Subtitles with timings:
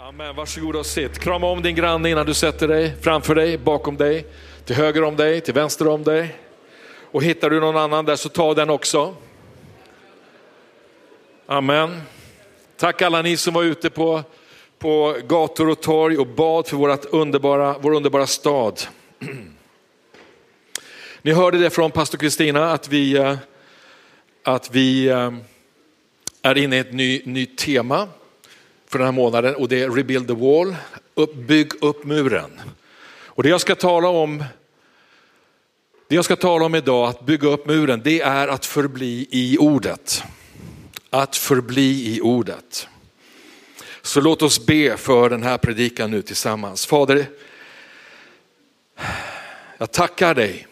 [0.00, 1.18] Amen, varsågod och sitt.
[1.18, 4.26] Krama om din granne innan du sätter dig, framför dig, bakom dig,
[4.64, 6.36] till höger om dig, till vänster om dig.
[7.10, 9.16] Och hittar du någon annan där så ta den också.
[11.46, 12.00] Amen.
[12.76, 14.22] Tack alla ni som var ute på,
[14.78, 18.80] på gator och torg och bad för vårt underbara, vår underbara stad.
[21.22, 23.36] Ni hörde det från pastor Kristina att vi, eh,
[24.42, 25.32] att vi eh,
[26.42, 28.08] är inne i ett nytt ny tema
[28.88, 30.76] för den här månaden och det är Rebuild the Wall,
[31.14, 32.60] upp, bygg upp muren.
[33.24, 34.44] Och det jag ska tala om
[36.08, 39.58] det jag ska tala om idag, att bygga upp muren, det är att förbli i
[39.58, 40.22] ordet.
[41.10, 42.88] Att förbli i ordet.
[44.02, 46.86] Så låt oss be för den här predikan nu tillsammans.
[46.86, 47.26] Fader,
[49.78, 50.66] jag tackar dig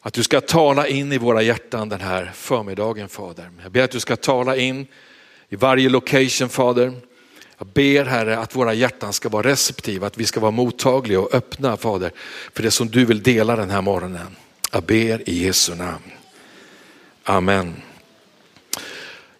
[0.00, 3.50] att du ska tala in i våra hjärtan den här förmiddagen Fader.
[3.62, 4.86] Jag ber att du ska tala in
[5.52, 6.92] i varje location Fader.
[7.58, 11.34] Jag ber Herre att våra hjärtan ska vara receptiva, att vi ska vara mottagliga och
[11.34, 12.12] öppna Fader
[12.54, 14.36] för det som du vill dela den här morgonen.
[14.72, 16.12] Jag ber i Jesu namn.
[17.24, 17.74] Amen.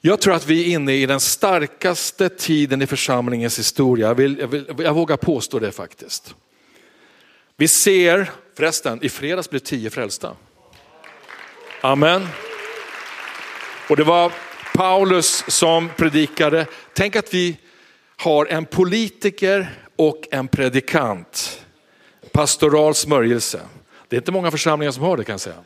[0.00, 4.08] Jag tror att vi är inne i den starkaste tiden i församlingens historia.
[4.08, 6.34] Jag, vill, jag, vill, jag vågar påstå det faktiskt.
[7.56, 10.36] Vi ser, förresten, i fredags blev tio frälsta.
[11.80, 12.28] Amen.
[13.88, 14.32] Och det var
[14.74, 16.66] Paulus som predikade.
[16.92, 17.56] Tänk att vi
[18.16, 21.64] har en politiker och en predikant.
[22.32, 23.60] Pastoral smörjelse.
[24.08, 25.56] Det är inte många församlingar som har det kan jag säga.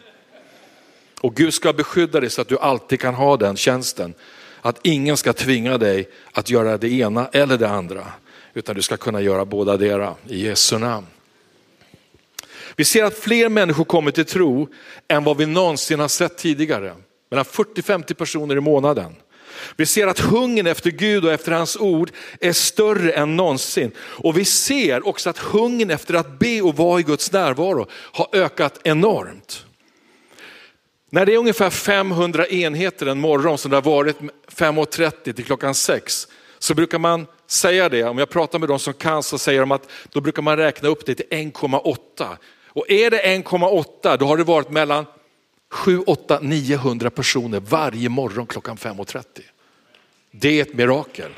[1.20, 4.14] Och Gud ska beskydda dig så att du alltid kan ha den tjänsten.
[4.60, 8.06] Att ingen ska tvinga dig att göra det ena eller det andra.
[8.54, 11.06] Utan du ska kunna göra båda dera i Jesu namn.
[12.76, 14.68] Vi ser att fler människor kommer till tro
[15.08, 16.94] än vad vi någonsin har sett tidigare.
[17.30, 19.16] Mellan 40-50 personer i månaden.
[19.76, 22.10] Vi ser att hungern efter Gud och efter hans ord
[22.40, 23.92] är större än någonsin.
[23.98, 28.28] Och vi ser också att hungern efter att be och vara i Guds närvaro har
[28.32, 29.66] ökat enormt.
[31.10, 34.16] När det är ungefär 500 enheter en morgon som det har varit
[34.52, 38.92] 5.30 till klockan 6 så brukar man säga det, om jag pratar med de som
[38.92, 42.36] kan så säger de att då brukar man räkna upp det till 1,8.
[42.68, 45.06] Och är det 1,8 då har det varit mellan
[45.70, 49.24] 7, 8, 900 personer varje morgon klockan 5.30.
[50.30, 51.30] Det är ett mirakel,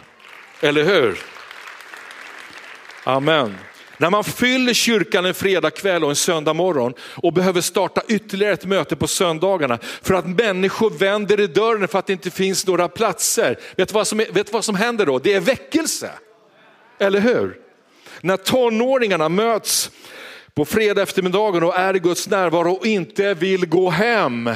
[0.61, 1.19] eller hur?
[3.05, 3.57] Amen.
[3.99, 8.65] När man fyller kyrkan en fredagkväll och en söndag morgon och behöver starta ytterligare ett
[8.65, 12.89] möte på söndagarna för att människor vänder i dörren för att det inte finns några
[12.89, 13.59] platser.
[13.77, 15.19] Vet du vad som, är, vet du vad som händer då?
[15.19, 16.11] Det är väckelse.
[16.99, 17.57] Eller hur?
[18.21, 19.91] När tonåringarna möts
[20.59, 24.51] på fredag eftermiddagen och är i Guds närvaro och inte vill gå hem,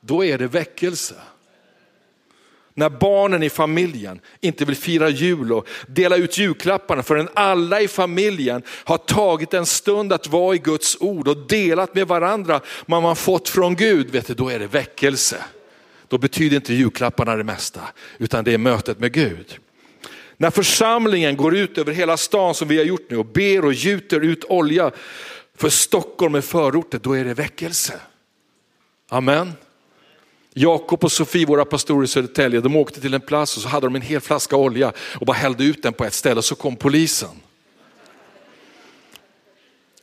[0.00, 1.14] då är det väckelse.
[2.74, 7.88] När barnen i familjen inte vill fira jul och dela ut julklapparna förrän alla i
[7.88, 13.02] familjen har tagit en stund att vara i Guds ord och delat med varandra vad
[13.02, 15.44] man fått från Gud, vet du, då är det väckelse.
[16.08, 17.80] Då betyder inte julklapparna det mesta,
[18.18, 19.58] utan det är mötet med Gud.
[20.36, 23.72] När församlingen går ut över hela stan som vi har gjort nu och ber och
[23.72, 24.90] gjuter ut olja
[25.56, 28.00] för Stockholm och förorter, då är det väckelse.
[29.08, 29.52] Amen.
[30.54, 33.86] Jakob och Sofie, våra pastorer i Södertälje, de åkte till en plats och så hade
[33.86, 36.54] de en hel flaska olja och bara hällde ut den på ett ställe och så
[36.54, 37.28] kom polisen.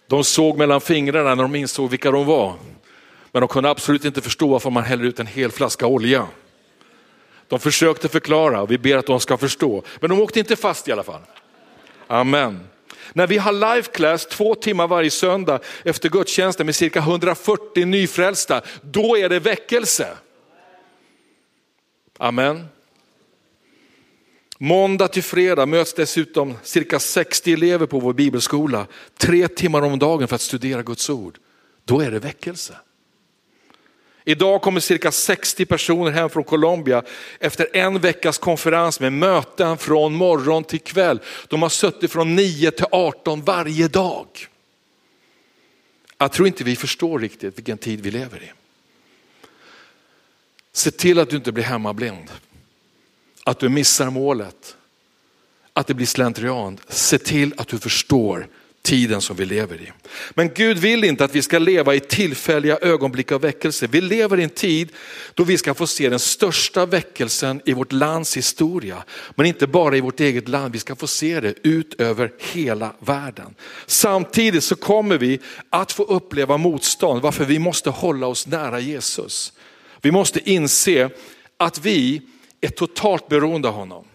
[0.08, 2.56] De såg mellan fingrarna när de insåg vilka de var.
[3.31, 6.28] Men de kunde absolut inte förstå varför man häller ut en hel flaska olja.
[7.52, 9.84] De försökte förklara och vi ber att de ska förstå.
[10.00, 11.22] Men de åkte inte fast i alla fall.
[12.08, 12.60] Amen.
[13.14, 18.62] När vi har live class två timmar varje söndag efter gudstjänsten med cirka 140 nyfrälsta,
[18.82, 20.08] då är det väckelse.
[22.18, 22.66] Amen.
[24.58, 28.88] Måndag till fredag möts dessutom cirka 60 elever på vår bibelskola,
[29.18, 31.38] tre timmar om dagen för att studera Guds ord.
[31.86, 32.78] Då är det väckelse.
[34.24, 37.04] Idag kommer cirka 60 personer hem från Colombia
[37.40, 41.20] efter en veckas konferens med möten från morgon till kväll.
[41.48, 44.28] De har suttit från 9 till 18 varje dag.
[46.18, 48.52] Jag tror inte vi förstår riktigt vilken tid vi lever i.
[50.73, 52.32] Se till att du inte blir hemmablind.
[53.44, 54.76] Att du missar målet.
[55.73, 56.79] Att det blir slentrian.
[56.88, 58.47] Se till att du förstår
[58.82, 59.92] tiden som vi lever i.
[60.32, 63.88] Men Gud vill inte att vi ska leva i tillfälliga ögonblick av väckelse.
[63.88, 64.92] Vi lever i en tid
[65.34, 69.04] då vi ska få se den största väckelsen i vårt lands historia.
[69.36, 72.94] Men inte bara i vårt eget land, vi ska få se det ut över hela
[73.00, 73.56] världen.
[73.86, 75.40] Samtidigt så kommer vi
[75.70, 79.54] att få uppleva motstånd varför vi måste hålla oss nära Jesus.
[80.02, 81.10] Vi måste inse
[81.58, 82.22] att vi
[82.62, 84.06] är totalt beroende av honom.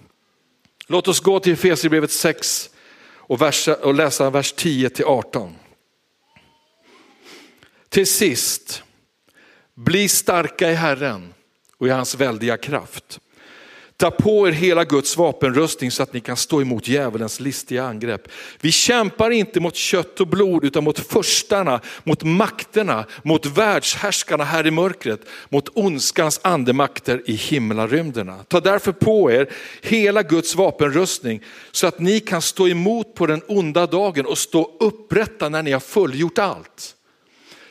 [0.86, 2.70] Låt oss gå till Efesierbrevet 6
[3.28, 3.40] och,
[3.82, 5.54] och läsa vers 10 till 18.
[7.88, 8.82] Till sist,
[9.74, 11.34] bli starka i Herren
[11.78, 13.20] och i hans väldiga kraft.
[13.98, 18.28] Ta på er hela Guds vapenrustning så att ni kan stå emot djävulens listiga angrepp.
[18.60, 24.66] Vi kämpar inte mot kött och blod utan mot förstarna, mot makterna, mot världshärskarna här
[24.66, 28.44] i mörkret, mot ondskans andemakter i himlarymderna.
[28.48, 29.52] Ta därför på er
[29.82, 34.76] hela Guds vapenrustning så att ni kan stå emot på den onda dagen och stå
[34.80, 36.96] upprätta när ni har fullgjort allt.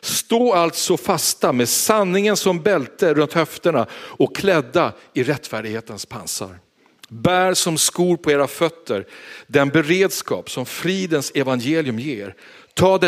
[0.05, 6.59] Stå alltså fasta med sanningen som bälte runt höfterna och klädda i rättfärdighetens pansar.
[7.09, 9.05] Bär som skor på era fötter
[9.47, 12.35] den beredskap som fridens evangelium ger.
[12.73, 12.99] Ta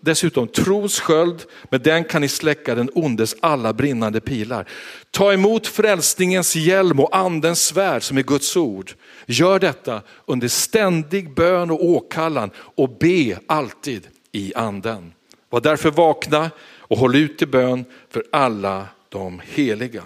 [0.00, 4.68] dessutom trons sköld, med den kan ni släcka den ondes alla brinnande pilar.
[5.10, 8.92] Ta emot frälsningens hjälm och andens svärd som är Guds ord.
[9.26, 15.12] Gör detta under ständig bön och åkallan och be alltid i anden.
[15.56, 20.02] Var därför vakna och håll ut i bön för alla de heliga.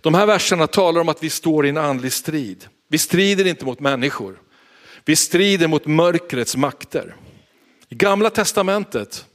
[0.00, 2.66] De här verserna talar om att vi står i en andlig strid.
[2.88, 4.40] Vi strider inte mot människor.
[5.04, 7.16] Vi strider mot mörkrets makter.
[7.88, 9.26] I gamla testamentet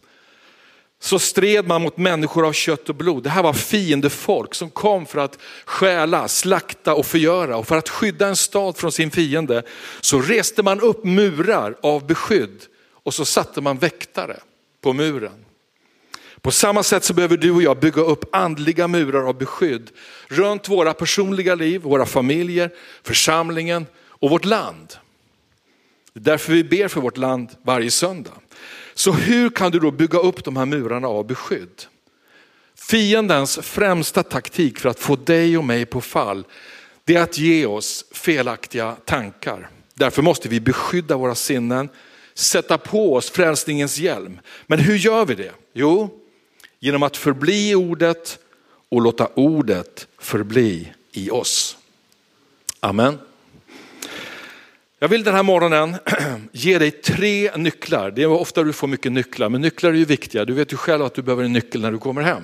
[0.99, 3.23] så stred man mot människor av kött och blod.
[3.23, 7.57] Det här var fiendefolk som kom för att stjäla, slakta och förgöra.
[7.57, 9.63] Och för att skydda en stad från sin fiende
[10.01, 12.65] så reste man upp murar av beskydd
[13.03, 14.39] och så satte man väktare
[14.81, 15.45] på muren.
[16.41, 19.91] På samma sätt så behöver du och jag bygga upp andliga murar av beskydd
[20.27, 22.71] runt våra personliga liv, våra familjer,
[23.03, 24.93] församlingen och vårt land.
[26.13, 28.31] Det är därför vi ber för vårt land varje söndag.
[28.93, 31.83] Så hur kan du då bygga upp de här murarna av beskydd?
[32.75, 36.45] Fiendens främsta taktik för att få dig och mig på fall,
[37.03, 39.69] det är att ge oss felaktiga tankar.
[39.93, 41.89] Därför måste vi beskydda våra sinnen,
[42.39, 44.39] sätta på oss frälsningens hjälm.
[44.67, 45.51] Men hur gör vi det?
[45.73, 46.09] Jo,
[46.79, 48.39] genom att förbli i ordet
[48.89, 51.77] och låta ordet förbli i oss.
[52.79, 53.17] Amen.
[54.99, 55.95] Jag vill den här morgonen
[56.51, 58.11] ge dig tre nycklar.
[58.11, 60.45] Det är ofta du får mycket nycklar, men nycklar är ju viktiga.
[60.45, 62.43] Du vet ju själv att du behöver en nyckel när du kommer hem.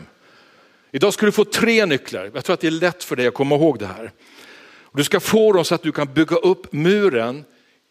[0.91, 2.31] Idag ska du få tre nycklar.
[2.33, 4.11] Jag tror att det är lätt för dig att komma ihåg det här.
[4.93, 7.43] Du ska få dem så att du kan bygga upp muren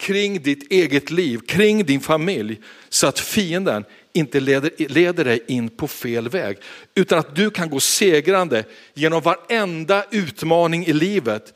[0.05, 5.69] kring ditt eget liv, kring din familj, så att fienden inte leder, leder dig in
[5.69, 6.59] på fel väg.
[6.95, 8.65] Utan att du kan gå segrande
[8.95, 11.55] genom varenda utmaning i livet.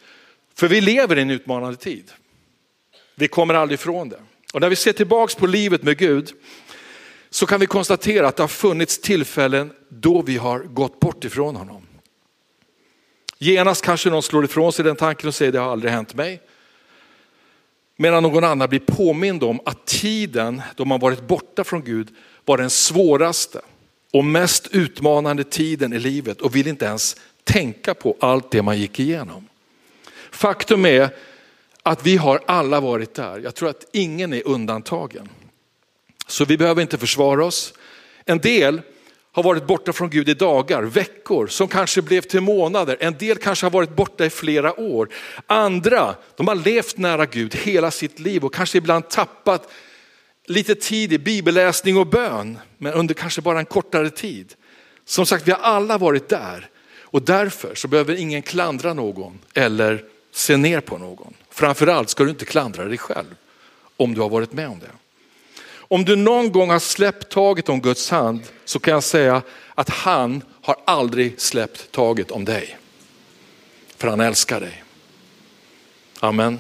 [0.55, 2.13] För vi lever i en utmanande tid.
[3.15, 4.21] Vi kommer aldrig ifrån det.
[4.53, 6.33] Och när vi ser tillbaks på livet med Gud
[7.31, 11.57] så kan vi konstatera att det har funnits tillfällen då vi har gått bort ifrån
[11.57, 11.83] honom.
[13.39, 16.41] Genast kanske någon slår ifrån sig den tanken och säger det har aldrig hänt mig.
[18.01, 22.09] Medan någon annan blir påmind om att tiden då man varit borta från Gud
[22.45, 23.61] var den svåraste
[24.13, 28.79] och mest utmanande tiden i livet och vill inte ens tänka på allt det man
[28.79, 29.49] gick igenom.
[30.31, 31.11] Faktum är
[31.83, 33.39] att vi har alla varit där.
[33.39, 35.29] Jag tror att ingen är undantagen.
[36.27, 37.75] Så vi behöver inte försvara oss.
[38.25, 38.81] En del
[39.39, 42.97] har varit borta från Gud i dagar, veckor, som kanske blev till månader.
[43.01, 45.09] En del kanske har varit borta i flera år.
[45.47, 49.73] Andra, de har levt nära Gud hela sitt liv och kanske ibland tappat
[50.47, 54.55] lite tid i bibelläsning och bön, men under kanske bara en kortare tid.
[55.05, 56.69] Som sagt, vi har alla varit där
[57.03, 61.35] och därför så behöver ingen klandra någon eller se ner på någon.
[61.51, 63.35] Framförallt ska du inte klandra dig själv
[63.97, 64.91] om du har varit med om det.
[65.89, 69.43] Om du någon gång har släppt taget om Guds hand så kan jag säga
[69.75, 72.79] att han har aldrig släppt taget om dig.
[73.97, 74.85] För han älskar dig.
[76.21, 76.59] Amen.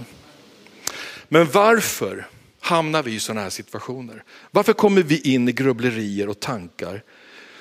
[1.28, 2.26] Men varför
[2.60, 4.24] hamnar vi i sådana här situationer?
[4.50, 7.02] Varför kommer vi in i grubblerier och tankar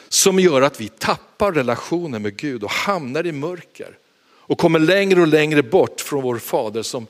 [0.09, 5.21] som gör att vi tappar relationen med Gud och hamnar i mörker och kommer längre
[5.21, 7.07] och längre bort från vår fader som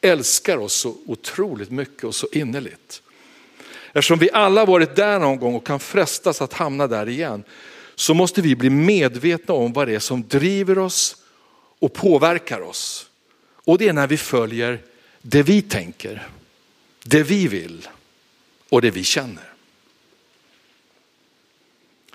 [0.00, 3.02] älskar oss så otroligt mycket och så innerligt.
[3.92, 7.44] Eftersom vi alla varit där någon gång och kan frestas att hamna där igen
[7.94, 11.16] så måste vi bli medvetna om vad det är som driver oss
[11.78, 13.06] och påverkar oss.
[13.64, 14.78] Och det är när vi följer
[15.22, 16.28] det vi tänker
[17.04, 17.88] det vi vill
[18.68, 19.44] och det vi känner.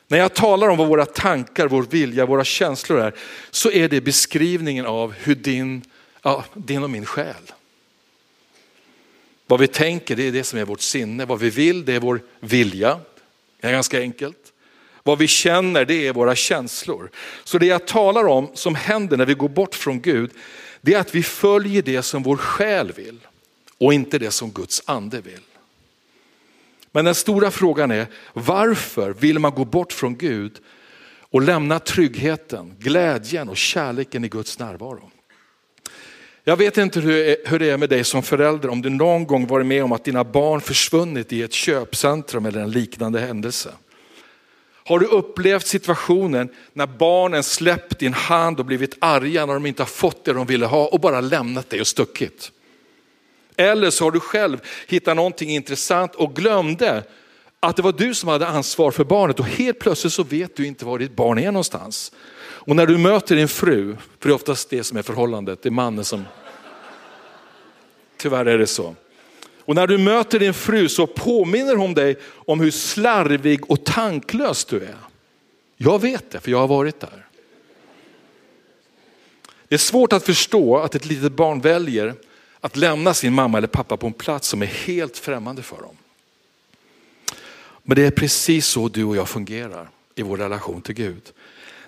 [0.07, 3.13] När jag talar om vad våra tankar, vår vilja, våra känslor är,
[3.51, 5.81] så är det beskrivningen av hur din,
[6.21, 7.51] ja, din och min själ.
[9.47, 11.25] Vad vi tänker, det är det som är vårt sinne.
[11.25, 12.99] Vad vi vill, det är vår vilja.
[13.61, 14.53] Det är ganska enkelt.
[15.03, 17.09] Vad vi känner, det är våra känslor.
[17.43, 20.31] Så det jag talar om som händer när vi går bort från Gud,
[20.81, 23.19] det är att vi följer det som vår själ vill
[23.77, 25.41] och inte det som Guds ande vill.
[26.91, 30.59] Men den stora frågan är, varför vill man gå bort från Gud
[31.19, 35.11] och lämna tryggheten, glädjen och kärleken i Guds närvaro?
[36.47, 39.65] Jag vet inte hur det är med dig som förälder, om du någon gång varit
[39.65, 43.69] med om att dina barn försvunnit i ett köpcentrum eller en liknande händelse.
[44.85, 49.81] Har du upplevt situationen när barnen släppt din hand och blivit arga när de inte
[49.81, 52.51] har fått det de ville ha och bara lämnat dig och stuckit?
[53.55, 57.03] Eller så har du själv hittat någonting intressant och glömde
[57.59, 60.67] att det var du som hade ansvar för barnet och helt plötsligt så vet du
[60.67, 62.11] inte var ditt barn är någonstans.
[62.65, 65.69] Och när du möter din fru, för det är oftast det som är förhållandet, det
[65.69, 66.25] är mannen som...
[68.17, 68.95] Tyvärr är det så.
[69.59, 74.65] Och när du möter din fru så påminner hon dig om hur slarvig och tanklös
[74.65, 74.95] du är.
[75.77, 77.25] Jag vet det, för jag har varit där.
[79.67, 82.15] Det är svårt att förstå att ett litet barn väljer
[82.59, 85.97] att lämna sin mamma eller pappa på en plats som är helt främmande för dem.
[87.83, 91.31] Men det är precis så du och jag fungerar i vår relation till Gud.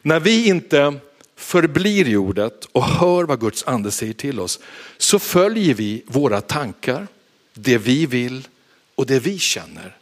[0.07, 0.99] När vi inte
[1.35, 4.59] förblir i ordet och hör vad Guds ande säger till oss
[4.97, 7.07] så följer vi våra tankar,
[7.53, 8.47] det vi vill
[8.95, 9.97] och det vi känner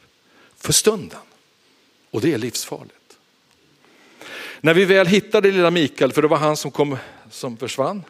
[0.57, 1.19] för stunden.
[2.11, 3.17] Och det är livsfarligt.
[4.61, 6.97] När vi väl hittade lilla Mikael, för det var han som, kom,
[7.31, 8.03] som försvann,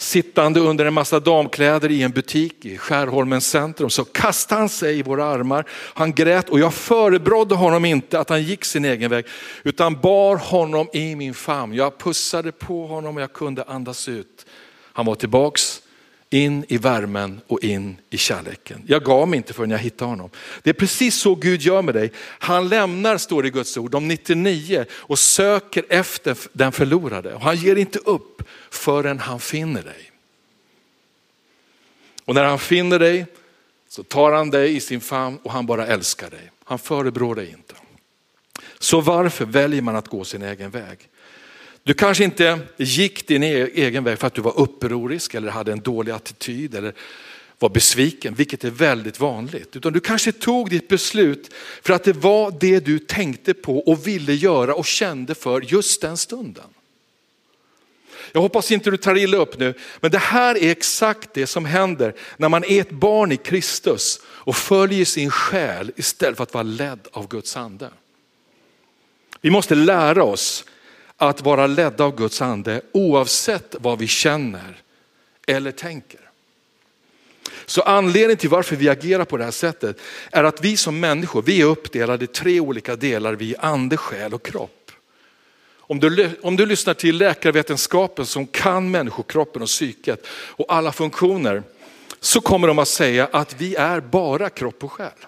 [0.00, 4.98] sittande under en massa damkläder i en butik i Skärholmens centrum så kastade han sig
[4.98, 5.64] i våra armar.
[5.70, 9.26] Han grät och jag förebrådde honom inte att han gick sin egen väg
[9.62, 11.74] utan bar honom i min famn.
[11.74, 14.46] Jag pussade på honom och jag kunde andas ut.
[14.92, 15.82] Han var tillbaks
[16.30, 18.82] in i värmen och in i kärleken.
[18.86, 20.30] Jag gav mig inte förrän jag hittade honom.
[20.62, 22.12] Det är precis så Gud gör med dig.
[22.38, 27.34] Han lämnar, står det i Guds ord, de 99 och söker efter den förlorade.
[27.34, 30.10] Och han ger inte upp förrän han finner dig.
[32.24, 33.26] Och när han finner dig
[33.88, 36.50] så tar han dig i sin famn och han bara älskar dig.
[36.64, 37.74] Han förebrår dig inte.
[38.78, 41.09] Så varför väljer man att gå sin egen väg?
[41.82, 45.72] Du kanske inte gick din e- egen väg för att du var upprorisk eller hade
[45.72, 46.94] en dålig attityd eller
[47.58, 49.76] var besviken, vilket är väldigt vanligt.
[49.76, 54.06] Utan du kanske tog ditt beslut för att det var det du tänkte på och
[54.06, 56.64] ville göra och kände för just den stunden.
[58.32, 61.64] Jag hoppas inte du tar illa upp nu, men det här är exakt det som
[61.64, 66.54] händer när man är ett barn i Kristus och följer sin själ istället för att
[66.54, 67.90] vara ledd av Guds ande.
[69.40, 70.64] Vi måste lära oss
[71.20, 74.82] att vara ledda av Guds ande oavsett vad vi känner
[75.46, 76.20] eller tänker.
[77.66, 80.00] Så anledningen till varför vi agerar på det här sättet
[80.30, 83.96] är att vi som människor, vi är uppdelade i tre olika delar, vi är ande,
[83.96, 84.90] själ och kropp.
[85.76, 91.62] Om du, om du lyssnar till läkarvetenskapen som kan människokroppen och psyket och alla funktioner
[92.20, 95.26] så kommer de att säga att vi är bara kropp och själ.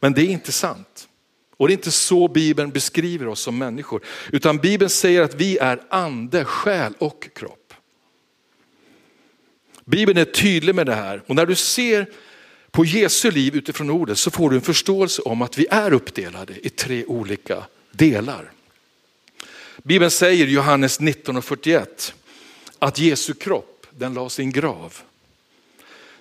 [0.00, 1.08] Men det är inte sant.
[1.56, 5.58] Och det är inte så Bibeln beskriver oss som människor, utan Bibeln säger att vi
[5.58, 7.74] är ande, själ och kropp.
[9.84, 12.06] Bibeln är tydlig med det här och när du ser
[12.70, 16.66] på Jesu liv utifrån ordet så får du en förståelse om att vi är uppdelade
[16.66, 18.52] i tre olika delar.
[19.82, 22.14] Bibeln säger i Johannes 19 och 41
[22.78, 24.98] att Jesu kropp, den la sin grav.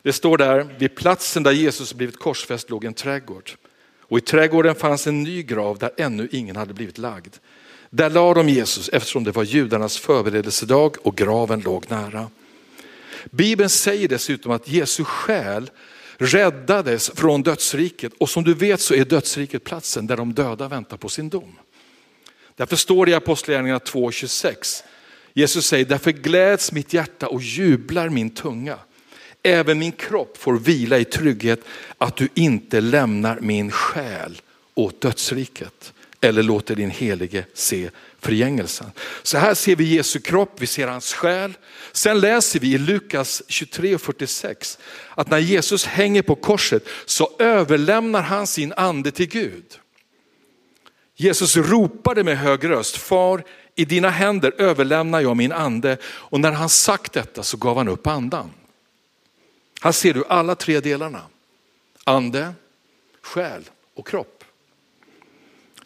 [0.02, 3.52] Det står där, vid platsen där Jesus blivit korsfäst låg en trädgård.
[4.08, 7.36] Och i trädgården fanns en ny grav där ännu ingen hade blivit lagd.
[7.90, 12.30] Där la de Jesus eftersom det var judarnas förberedelsedag och graven låg nära.
[13.32, 15.72] Bibeln säger dessutom att Jesu själ
[16.18, 20.98] räddades från dödsriket och som du vet så är dödsriket platsen där de döda väntar
[20.98, 21.56] på sin dom.
[22.56, 24.84] Därför står det i Apostlagärningarna 2.26,
[25.34, 28.78] Jesus säger därför gläds mitt hjärta och jublar min tunga.
[29.46, 31.60] Även min kropp får vila i trygghet
[31.98, 34.42] att du inte lämnar min själ
[34.74, 38.92] åt dödsriket eller låter din helige se förgängelsen.
[39.24, 41.54] Så här ser vi Jesu kropp, vi ser hans själ.
[41.92, 44.78] Sen läser vi i Lukas 23 och 46
[45.10, 49.66] att när Jesus hänger på korset så överlämnar han sin ande till Gud.
[51.16, 53.44] Jesus ropade med hög röst, far
[53.76, 55.98] i dina händer överlämnar jag min ande.
[56.06, 58.50] Och när han sagt detta så gav han upp andan.
[59.86, 61.22] Här ser du alla tre delarna.
[62.04, 62.54] Ande,
[63.22, 63.64] själ
[63.96, 64.44] och kropp.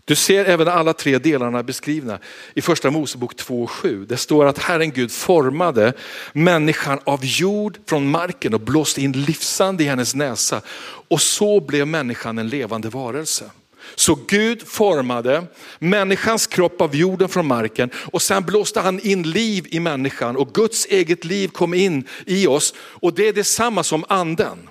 [0.05, 2.19] Du ser även alla tre delarna beskrivna
[2.53, 4.05] i första Mosebok 2.7.
[4.05, 5.93] Det står att Herren Gud formade
[6.33, 10.61] människan av jord från marken och blåste in livsande i hennes näsa.
[11.07, 13.51] Och så blev människan en levande varelse.
[13.95, 15.43] Så Gud formade
[15.79, 20.53] människans kropp av jorden från marken och sen blåste han in liv i människan och
[20.53, 24.69] Guds eget liv kom in i oss och det är detsamma som anden.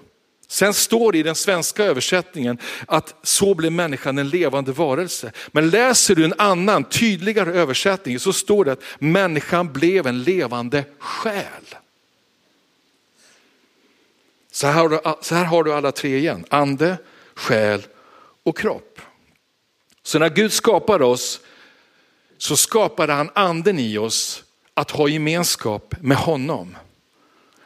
[0.51, 5.33] Sen står det i den svenska översättningen att så blev människan en levande varelse.
[5.53, 10.85] Men läser du en annan tydligare översättning så står det att människan blev en levande
[10.99, 11.75] själ.
[14.51, 16.97] Så här, har du, så här har du alla tre igen, ande,
[17.35, 17.83] själ
[18.43, 19.01] och kropp.
[20.09, 21.41] Så när Gud skapade oss
[22.39, 26.77] så skapade han anden i oss att ha gemenskap med honom.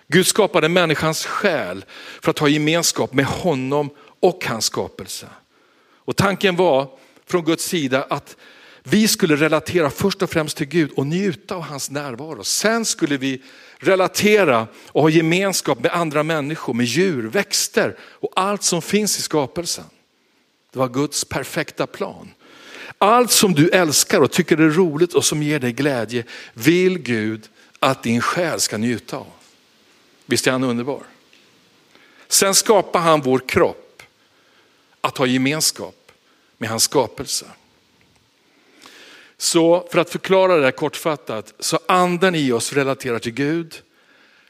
[0.08, 1.84] Gud skapade människans själ
[2.22, 5.26] för att ha gemenskap med honom och hans skapelse.
[6.04, 6.88] Och tanken var
[7.26, 8.36] från Guds sida att
[8.82, 12.44] vi skulle relatera först och främst till Gud och njuta av hans närvaro.
[12.44, 13.42] Sen skulle vi
[13.78, 19.22] relatera och ha gemenskap med andra människor, med djur, växter och allt som finns i
[19.22, 19.84] skapelsen.
[20.72, 22.30] Det var Guds perfekta plan.
[22.98, 26.24] Allt som du älskar och tycker är roligt och som ger dig glädje
[26.54, 27.48] vill Gud
[27.78, 29.32] att din själ ska njuta av.
[30.26, 31.02] Visst är han underbar?
[32.28, 34.02] Sen skapar han vår kropp
[35.00, 36.12] att ha gemenskap
[36.58, 37.46] med hans skapelse.
[39.36, 43.82] Så för att förklara det här kortfattat, så anden i oss relaterar till Gud,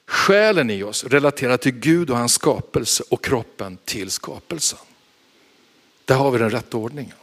[0.07, 4.79] själen i oss relaterar till Gud och hans skapelse och kroppen till skapelsen.
[6.04, 7.16] Där har vi den rätta ordningen.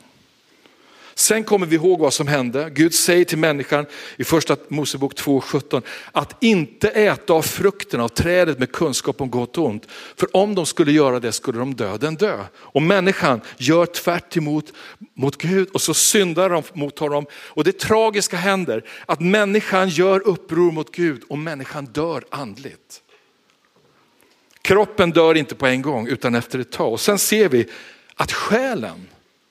[1.19, 2.69] Sen kommer vi ihåg vad som hände.
[2.73, 3.85] Gud säger till människan
[4.17, 5.81] i första Mosebok 2.17
[6.11, 9.87] att inte äta av frukten av trädet med kunskap om gott och ont.
[10.15, 12.43] För om de skulle göra det skulle de döden dö.
[12.53, 14.73] Och människan gör tvärt emot
[15.13, 17.25] mot Gud och så syndar de mot honom.
[17.33, 23.01] Och det tragiska händer att människan gör uppror mot Gud och människan dör andligt.
[24.61, 26.93] Kroppen dör inte på en gång utan efter ett tag.
[26.93, 27.67] Och sen ser vi
[28.19, 29.07] att själen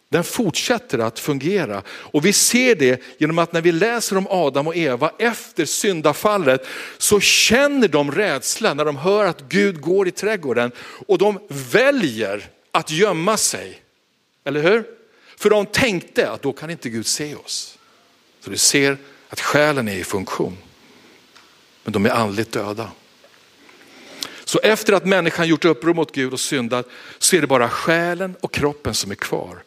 [0.09, 1.83] den fortsätter att fungera.
[1.89, 6.67] Och vi ser det genom att när vi läser om Adam och Eva efter syndafallet
[6.99, 10.71] så känner de rädsla när de hör att Gud går i trädgården
[11.07, 13.83] och de väljer att gömma sig.
[14.45, 14.85] Eller hur?
[15.37, 17.79] För de tänkte att då kan inte Gud se oss.
[18.41, 18.97] Så du ser
[19.29, 20.57] att själen är i funktion.
[21.85, 22.91] Men de är andligt döda.
[24.49, 26.87] Så efter att människan gjort uppror mot Gud och syndat
[27.19, 29.63] så är det bara själen och kroppen som är kvar.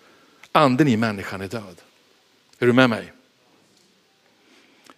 [0.51, 1.81] Anden i människan är död.
[2.59, 3.13] Är du med mig?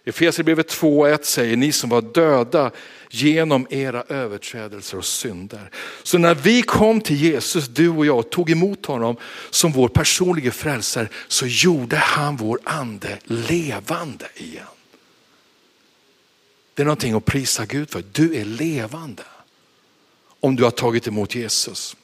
[0.04, 2.70] Efesierbrevet 2.1 säger, ni som var döda
[3.10, 5.70] genom era överträdelser och synder.
[6.02, 9.16] Så när vi kom till Jesus, du och jag, och tog emot honom
[9.50, 14.66] som vår personliga frälsare, så gjorde han vår ande levande igen.
[16.74, 18.04] Det är någonting att prisa Gud för.
[18.12, 19.22] Du är levande
[20.44, 21.96] om du har tagit emot Jesus.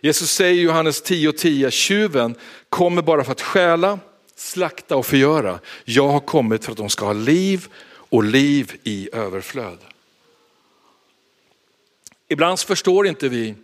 [0.00, 2.34] Jesus säger i Johannes 10 och 10, tjuven
[2.68, 3.98] kommer bara för att stjäla,
[4.36, 5.58] slakta och förgöra.
[5.84, 9.78] Jag har kommit för att de ska ha liv och liv i överflöd.
[12.28, 13.54] Ibland förstår inte vi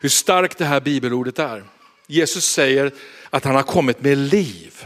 [0.00, 1.64] hur starkt det här bibelordet är.
[2.06, 2.92] Jesus säger
[3.30, 4.84] att han har kommit med liv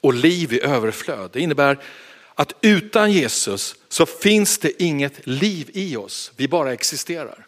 [0.00, 1.30] och liv i överflöd.
[1.32, 1.78] Det innebär
[2.34, 7.46] att utan Jesus så finns det inget liv i oss, vi bara existerar.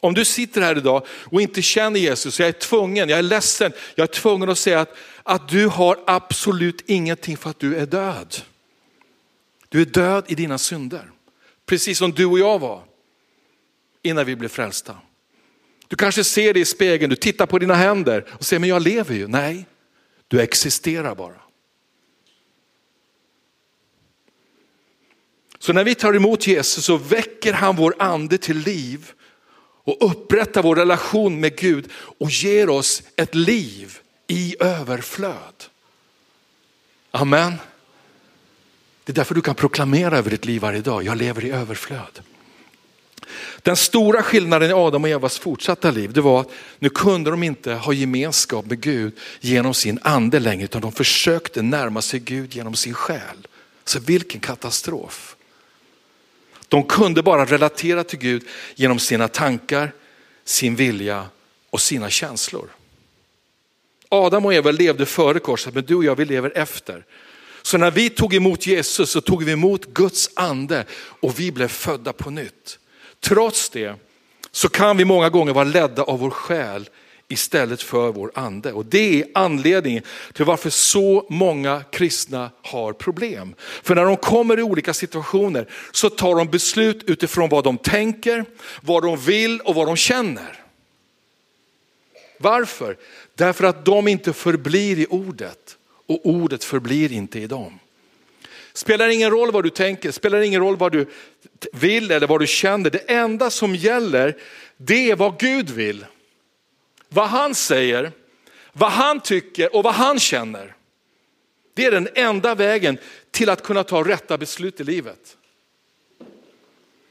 [0.00, 3.72] Om du sitter här idag och inte känner Jesus, jag är tvungen, jag är ledsen,
[3.94, 7.86] jag är tvungen att säga att, att du har absolut ingenting för att du är
[7.86, 8.36] död.
[9.68, 11.10] Du är död i dina synder.
[11.66, 12.82] Precis som du och jag var
[14.02, 14.96] innan vi blev frälsta.
[15.88, 18.82] Du kanske ser det i spegeln, du tittar på dina händer och säger, men jag
[18.82, 19.28] lever ju.
[19.28, 19.66] Nej,
[20.28, 21.43] du existerar bara.
[25.64, 29.12] Så när vi tar emot Jesus så väcker han vår ande till liv
[29.84, 35.64] och upprättar vår relation med Gud och ger oss ett liv i överflöd.
[37.10, 37.54] Amen.
[39.04, 42.20] Det är därför du kan proklamera över ditt liv varje dag, jag lever i överflöd.
[43.62, 47.42] Den stora skillnaden i Adam och Evas fortsatta liv, det var att nu kunde de
[47.42, 52.54] inte ha gemenskap med Gud genom sin ande längre, utan de försökte närma sig Gud
[52.54, 53.46] genom sin själ.
[53.84, 55.33] Så vilken katastrof.
[56.74, 59.92] De kunde bara relatera till Gud genom sina tankar,
[60.44, 61.26] sin vilja
[61.70, 62.68] och sina känslor.
[64.08, 67.04] Adam och Eva levde före korset, men du och jag vi lever efter.
[67.62, 71.68] Så när vi tog emot Jesus så tog vi emot Guds ande och vi blev
[71.68, 72.78] födda på nytt.
[73.20, 73.94] Trots det
[74.50, 76.88] så kan vi många gånger vara ledda av vår själ
[77.28, 78.72] istället för vår ande.
[78.72, 83.54] Och det är anledningen till varför så många kristna har problem.
[83.58, 88.44] För när de kommer i olika situationer så tar de beslut utifrån vad de tänker,
[88.80, 90.60] vad de vill och vad de känner.
[92.38, 92.96] Varför?
[93.34, 97.78] Därför att de inte förblir i ordet och ordet förblir inte i dem.
[98.72, 101.06] Spelar ingen roll vad du tänker, spelar ingen roll vad du
[101.72, 102.90] vill eller vad du känner.
[102.90, 104.36] Det enda som gäller
[104.76, 106.04] det är vad Gud vill.
[107.14, 108.12] Vad han säger,
[108.72, 110.74] vad han tycker och vad han känner.
[111.74, 112.98] Det är den enda vägen
[113.30, 115.36] till att kunna ta rätta beslut i livet.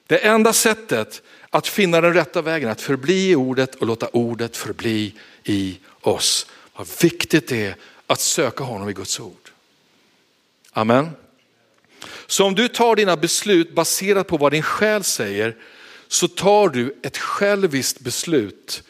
[0.08, 4.58] Det enda sättet att finna den rätta vägen, att förbli i ordet och låta ordet
[4.58, 5.14] förbli
[5.44, 6.48] i oss.
[6.76, 7.76] Vad viktigt det är
[8.08, 9.50] att söka honom i Guds ord.
[10.72, 11.10] Amen.
[12.28, 15.56] Så om du tar dina beslut baserat på vad din själ säger
[16.08, 18.84] så tar du ett själviskt beslut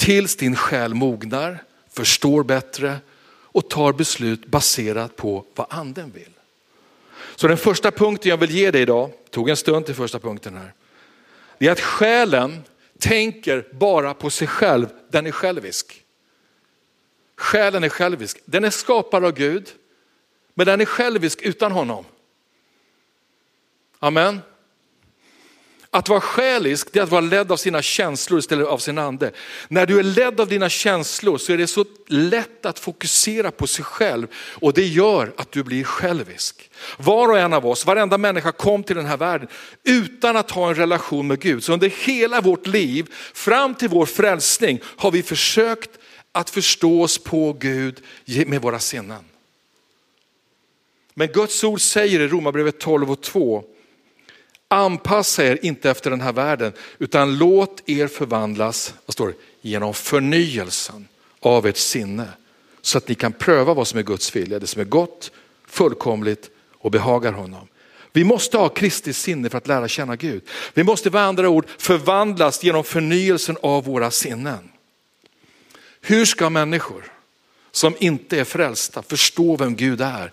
[0.00, 2.98] tills din själ mognar, förstår bättre
[3.42, 6.32] och tar beslut baserat på vad anden vill.
[7.36, 10.56] Så den första punkten jag vill ge dig idag, tog en stund till första punkten
[10.56, 10.72] här,
[11.58, 12.62] det är att själen
[12.98, 16.04] tänker bara på sig själv, den är självisk.
[17.36, 19.68] Själen är självisk, den är skapad av Gud,
[20.54, 22.04] men den är självisk utan honom.
[23.98, 24.40] Amen.
[25.92, 29.30] Att vara själisk det är att vara ledd av sina känslor istället av sin ande.
[29.68, 33.66] När du är ledd av dina känslor så är det så lätt att fokusera på
[33.66, 36.70] sig själv och det gör att du blir självisk.
[36.98, 39.48] Var och en av oss, varenda människa kom till den här världen
[39.84, 41.64] utan att ha en relation med Gud.
[41.64, 45.90] Så under hela vårt liv, fram till vår frälsning, har vi försökt
[46.32, 48.00] att förstå oss på Gud
[48.46, 49.24] med våra sinnen.
[51.14, 53.64] Men Guds ord säger i Romarbrevet 12 och 2
[54.72, 59.34] Anpassa er inte efter den här världen utan låt er förvandlas vad står det,
[59.68, 61.08] genom förnyelsen
[61.40, 62.28] av ert sinne.
[62.82, 65.30] Så att ni kan pröva vad som är Guds vilja, det som är gott,
[65.66, 67.68] fullkomligt och behagar honom.
[68.12, 70.42] Vi måste ha Kristi sinne för att lära känna Gud.
[70.74, 74.70] Vi måste med andra ord förvandlas genom förnyelsen av våra sinnen.
[76.00, 77.12] Hur ska människor
[77.70, 80.32] som inte är frälsta förstå vem Gud är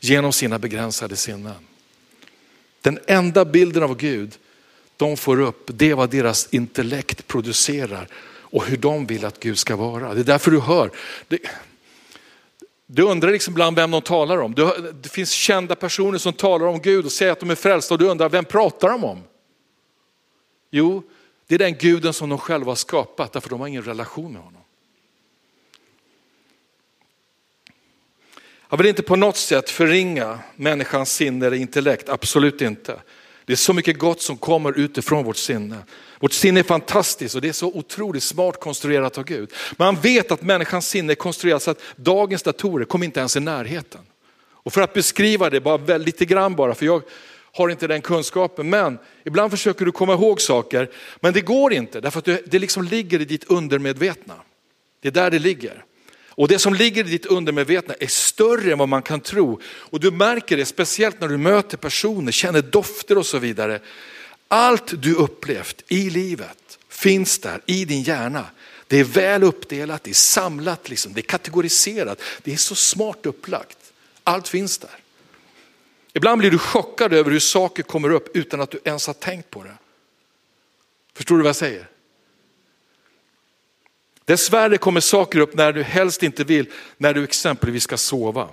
[0.00, 1.73] genom sina begränsade sinnen?
[2.84, 4.38] Den enda bilden av Gud
[4.96, 9.58] de får upp, det är vad deras intellekt producerar och hur de vill att Gud
[9.58, 10.14] ska vara.
[10.14, 10.90] Det är därför du hör.
[11.28, 11.38] Det,
[12.86, 14.54] du undrar liksom ibland vem de talar om.
[15.02, 17.98] Det finns kända personer som talar om Gud och säger att de är frälsta och
[17.98, 19.22] du undrar vem pratar de om?
[20.70, 21.02] Jo,
[21.46, 24.42] det är den guden som de själva har skapat därför de har ingen relation med
[24.42, 24.53] honom.
[28.74, 33.00] Jag vill inte på något sätt förringa människans sinne eller intellekt, absolut inte.
[33.44, 35.76] Det är så mycket gott som kommer utifrån vårt sinne.
[36.20, 39.52] Vårt sinne är fantastiskt och det är så otroligt smart konstruerat av Gud.
[39.76, 43.40] Man vet att människans sinne är konstruerat så att dagens datorer kommer inte ens i
[43.40, 44.00] närheten.
[44.46, 47.02] Och för att beskriva det bara lite grann bara, för jag
[47.52, 52.00] har inte den kunskapen, men ibland försöker du komma ihåg saker, men det går inte
[52.00, 54.34] därför att det liksom ligger i ditt undermedvetna.
[55.00, 55.84] Det är där det ligger.
[56.36, 59.60] Och det som ligger i ditt undermedvetna är större än vad man kan tro.
[59.64, 63.80] Och du märker det speciellt när du möter personer, känner dofter och så vidare.
[64.48, 68.46] Allt du upplevt i livet finns där i din hjärna.
[68.86, 72.20] Det är väl uppdelat, det är samlat, liksom, det är kategoriserat.
[72.42, 73.78] Det är så smart upplagt.
[74.24, 74.98] Allt finns där.
[76.12, 79.50] Ibland blir du chockad över hur saker kommer upp utan att du ens har tänkt
[79.50, 79.76] på det.
[81.14, 81.88] Förstår du vad jag säger?
[84.24, 88.48] Dessvärre kommer saker upp när du helst inte vill, när du exempelvis ska sova.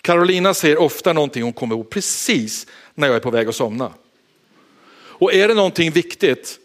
[0.00, 3.92] Carolina säger ofta någonting hon kommer ihåg precis när jag är på väg att somna.
[4.92, 6.58] Och är det någonting viktigt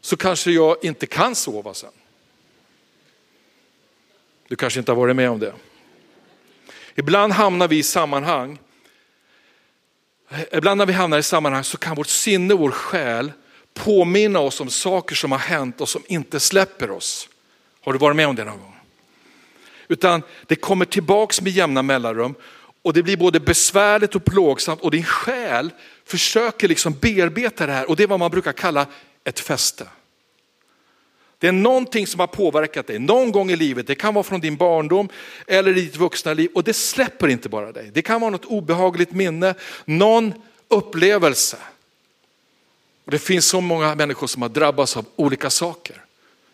[0.00, 1.90] så kanske jag inte kan sova sen.
[4.48, 5.54] Du kanske inte har varit med om det.
[6.94, 8.58] Ibland hamnar vi i sammanhang,
[10.52, 13.32] ibland när vi hamnar i sammanhang så kan vårt sinne, vår själ
[13.76, 17.28] påminna oss om saker som har hänt och som inte släpper oss.
[17.80, 18.76] Har du varit med om det någon gång?
[19.88, 22.34] Utan det kommer tillbaks med jämna mellanrum
[22.82, 25.70] och det blir både besvärligt och plågsamt och din själ
[26.04, 28.86] försöker liksom bearbeta det här och det är vad man brukar kalla
[29.24, 29.88] ett fäste.
[31.38, 33.86] Det är någonting som har påverkat dig någon gång i livet.
[33.86, 35.08] Det kan vara från din barndom
[35.46, 37.90] eller i ditt vuxna liv och det släpper inte bara dig.
[37.94, 40.34] Det kan vara något obehagligt minne, någon
[40.68, 41.56] upplevelse
[43.06, 46.04] och det finns så många människor som har drabbats av olika saker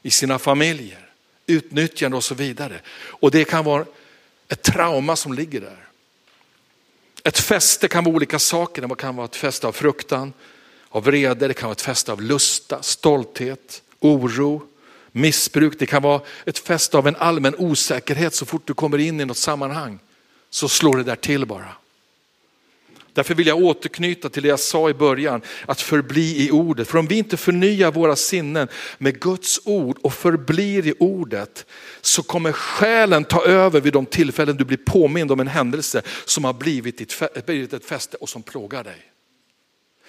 [0.02, 1.08] i sina familjer,
[1.46, 2.80] utnyttjande och så vidare.
[2.94, 3.84] Och det kan vara
[4.48, 5.88] ett trauma som ligger där.
[7.24, 10.32] Ett fäste kan vara olika saker, det kan vara ett fäste av fruktan,
[10.88, 14.62] av vrede, det kan vara ett fäste av lusta, stolthet, oro,
[15.12, 15.78] missbruk.
[15.78, 19.24] Det kan vara ett fäste av en allmän osäkerhet så fort du kommer in i
[19.24, 19.98] något sammanhang
[20.50, 21.74] så slår det där till bara.
[23.14, 26.88] Därför vill jag återknyta till det jag sa i början, att förbli i ordet.
[26.88, 31.66] För om vi inte förnyar våra sinnen med Guds ord och förblir i ordet,
[32.00, 36.44] så kommer själen ta över vid de tillfällen du blir påmind om en händelse som
[36.44, 37.00] har blivit
[37.72, 39.12] ett fäste och som plågar dig.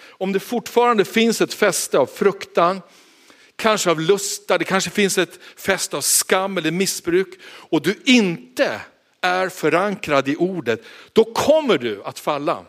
[0.05, 2.81] Om det fortfarande finns ett fäste av fruktan,
[3.55, 8.81] kanske av lusta, det kanske finns ett fäste av skam eller missbruk och du inte
[9.21, 12.65] är förankrad i ordet, då kommer du att falla.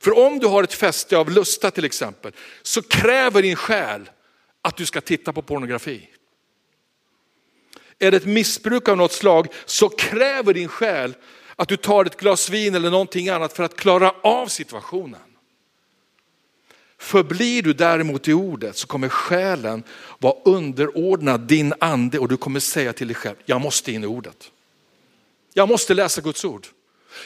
[0.00, 2.32] För om du har ett fäste av lusta till exempel,
[2.62, 4.10] så kräver din själ
[4.62, 6.08] att du ska titta på pornografi.
[7.98, 11.14] Är det ett missbruk av något slag så kräver din själ
[11.56, 15.20] att du tar ett glas vin eller någonting annat för att klara av situationen.
[16.98, 19.82] Förblir du däremot i ordet så kommer själen
[20.18, 24.06] vara underordnad din ande och du kommer säga till dig själv, jag måste in i
[24.06, 24.50] ordet.
[25.54, 26.66] Jag måste läsa Guds ord.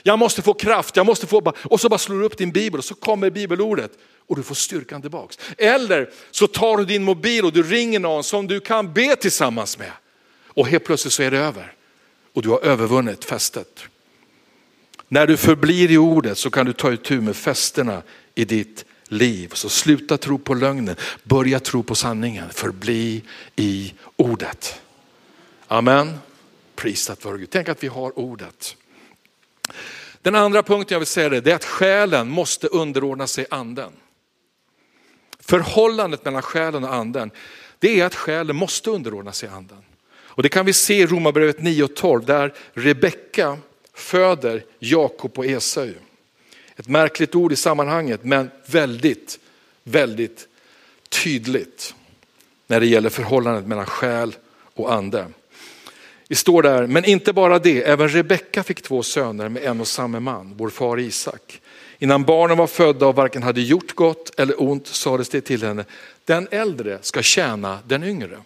[0.03, 2.79] Jag måste få kraft, jag måste få, och så bara slår du upp din bibel
[2.79, 3.93] och så kommer bibelordet
[4.27, 5.39] och du får styrkan tillbaks.
[5.59, 9.79] Eller så tar du din mobil och du ringer någon som du kan be tillsammans
[9.79, 9.93] med.
[10.47, 11.73] Och helt plötsligt så är det över.
[12.33, 13.85] Och du har övervunnit fästet.
[15.09, 18.03] När du förblir i ordet så kan du ta itu med fästena
[18.35, 19.51] i ditt liv.
[19.55, 23.23] Så sluta tro på lögnen, börja tro på sanningen, förbli
[23.57, 24.81] i ordet.
[25.69, 26.19] Amen.
[26.77, 27.51] Prisat vare Gud.
[27.51, 28.77] Tänk att vi har ordet.
[30.23, 33.93] Den andra punkten jag vill säga det är att själen måste underordna sig anden.
[35.41, 37.31] Förhållandet mellan själen och anden,
[37.79, 39.83] det är att själen måste underordna sig anden.
[40.35, 43.59] Och det kan vi se i Romarbrevet 9 och 12 där Rebecka
[43.95, 45.93] föder Jakob och Esau.
[46.77, 49.39] Ett märkligt ord i sammanhanget men väldigt,
[49.83, 50.49] väldigt
[51.09, 51.95] tydligt
[52.67, 54.35] när det gäller förhållandet mellan själ
[54.75, 55.27] och ande.
[56.33, 59.89] Det står där, men inte bara det, även Rebecka fick två söner med en och
[59.89, 61.61] samma man, vår far Isak.
[61.99, 65.85] Innan barnen var födda och varken hade gjort gott eller ont sades det till henne,
[66.25, 68.39] den äldre ska tjäna den yngre.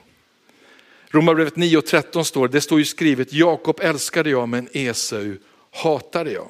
[1.08, 5.36] Romarbrevet 9.13 står, det står ju skrivet, Jakob älskade jag men Esau
[5.70, 6.48] hatade jag.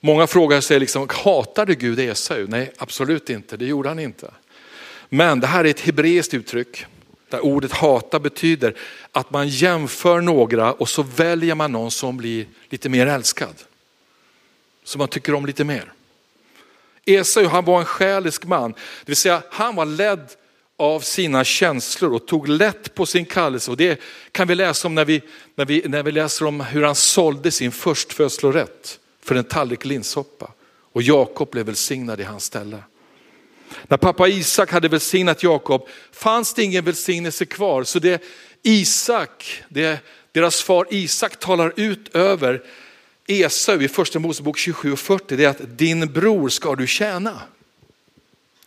[0.00, 2.46] Många frågar sig, liksom, hatade Gud Esau?
[2.48, 4.30] Nej, absolut inte, det gjorde han inte.
[5.08, 6.86] Men det här är ett hebreiskt uttryck
[7.32, 8.74] där ordet hata betyder
[9.12, 13.54] att man jämför några och så väljer man någon som blir lite mer älskad.
[14.84, 15.92] Som man tycker om lite mer.
[17.04, 20.28] Esau han var en själisk man, det vill säga han var ledd
[20.76, 23.70] av sina känslor och tog lätt på sin kallelse.
[23.70, 24.00] Och det
[24.32, 25.22] kan vi läsa om när vi,
[25.54, 30.52] när vi, när vi läser om hur han sålde sin förstfödslorätt för en tallrik linssoppa.
[30.92, 32.78] Och Jakob blev välsignad i hans ställe.
[33.88, 37.84] När pappa Isak hade välsignat Jakob fanns det ingen välsignelse kvar.
[37.84, 38.22] Så det
[38.62, 40.00] Isak, det
[40.32, 42.62] deras far Isak talar ut över
[43.26, 47.42] Esau i första Mosebok 27 och 40, det är att din bror ska du tjäna.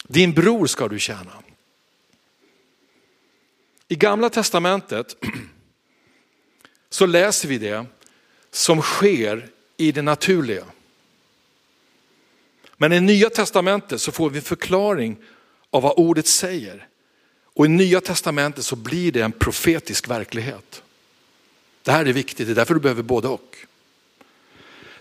[0.07, 1.31] Din bror ska du tjäna.
[3.87, 5.17] I gamla testamentet
[6.89, 7.85] så läser vi det
[8.51, 10.65] som sker i det naturliga.
[12.77, 15.17] Men i nya testamentet så får vi förklaring
[15.69, 16.87] av vad ordet säger.
[17.43, 20.81] Och i nya testamentet så blir det en profetisk verklighet.
[21.83, 23.55] Det här är viktigt, det är därför du behöver både och.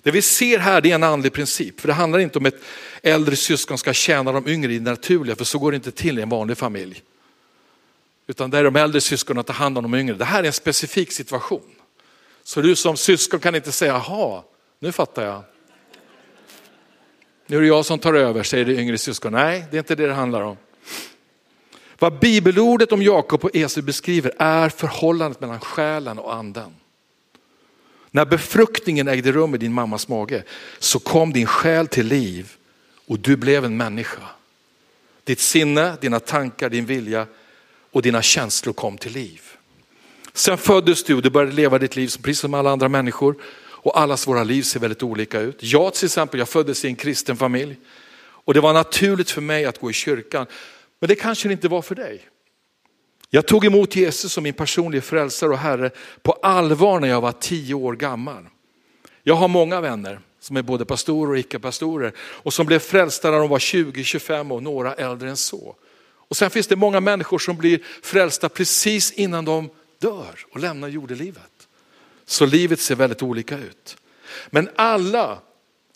[0.02, 2.62] Det vi ser här det är en andlig princip, för det handlar inte om ett
[3.02, 6.18] äldre syskon ska tjäna de yngre i det naturliga, för så går det inte till
[6.18, 7.02] i en vanlig familj.
[8.26, 10.14] Utan det är de äldre syskonen att ta hand om de yngre.
[10.14, 11.70] Det här är en specifik situation.
[12.42, 14.42] Så du som syskon kan inte säga, jaha,
[14.78, 15.42] nu fattar jag.
[17.46, 19.32] Nu är det jag som tar över, säger det yngre syskon.
[19.32, 20.56] Nej, det är inte det det handlar om.
[21.98, 26.74] Vad bibelordet om Jakob och Esau beskriver är förhållandet mellan själen och anden.
[28.10, 30.42] När befruktningen ägde rum i din mammas mage
[30.78, 32.52] så kom din själ till liv
[33.06, 34.22] och du blev en människa.
[35.24, 37.26] Ditt sinne, dina tankar, din vilja
[37.90, 39.40] och dina känslor kom till liv.
[40.32, 43.36] Sen föddes du och du började leva ditt liv precis som alla andra människor
[43.84, 45.62] och allas våra liv ser väldigt olika ut.
[45.62, 47.76] Jag till exempel, jag föddes i en kristen familj
[48.16, 50.46] och det var naturligt för mig att gå i kyrkan.
[51.00, 52.28] Men det kanske det inte var för dig.
[53.30, 55.90] Jag tog emot Jesus som min personliga frälsare och herre
[56.22, 58.44] på allvar när jag var tio år gammal.
[59.22, 63.38] Jag har många vänner som är både pastorer och icke-pastorer och som blev frälsta när
[63.38, 65.76] de var 20-25 och några äldre än så.
[66.28, 69.70] Och sen finns det många människor som blir frälsta precis innan de
[70.00, 71.53] dör och lämnar jordelivet.
[72.26, 73.96] Så livet ser väldigt olika ut.
[74.50, 75.38] Men alla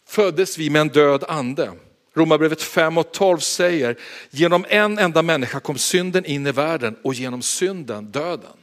[0.07, 1.73] föddes vi med en död ande.
[2.15, 3.97] Romarbrevet 5 och 12 säger,
[4.31, 8.57] genom en enda människa kom synden in i världen och genom synden döden.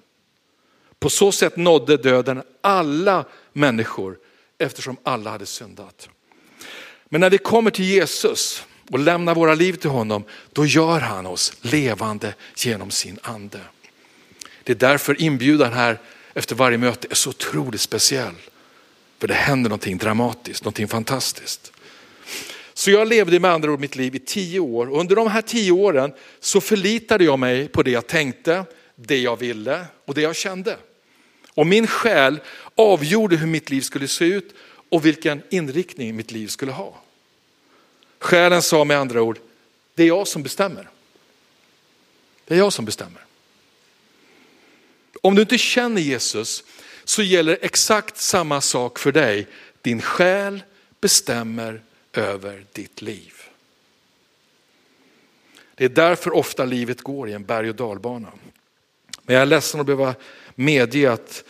[0.99, 4.17] På så sätt nådde döden alla människor
[4.58, 6.10] eftersom alla hade syndat.
[7.06, 10.23] Men när vi kommer till Jesus och lämnar våra liv till honom,
[10.54, 13.60] då gör han oss levande genom sin ande.
[14.63, 15.99] Det är därför inbjudan här
[16.36, 18.36] efter varje möte är så otroligt speciell.
[19.19, 21.71] För det händer någonting dramatiskt, någonting fantastiskt.
[22.74, 25.41] Så jag levde med andra ord mitt liv i tio år och under de här
[25.41, 30.21] tio åren så förlitade jag mig på det jag tänkte, det jag ville och det
[30.21, 30.78] jag kände.
[31.54, 32.39] Och min själ
[32.76, 34.56] avgjorde hur mitt liv skulle se ut
[34.89, 37.02] och vilken inriktning mitt liv skulle ha.
[38.19, 39.39] Själen sa med andra ord,
[39.95, 40.89] det är jag som bestämmer.
[42.45, 43.24] Det är jag som bestämmer.
[45.25, 46.63] Om du inte känner Jesus
[47.03, 49.47] så gäller exakt samma sak för dig.
[49.81, 50.63] Din själ
[51.01, 51.81] bestämmer
[52.13, 53.33] över ditt liv.
[55.75, 58.27] Det är därför ofta livet går i en berg och dalbana.
[59.21, 60.15] Men jag är ledsen att behöva
[60.55, 61.43] medge att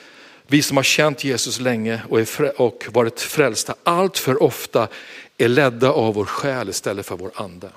[0.48, 4.88] vi som har känt Jesus länge och, är och varit frälsta allt för ofta
[5.38, 7.70] är ledda av vår själ istället för vår ande.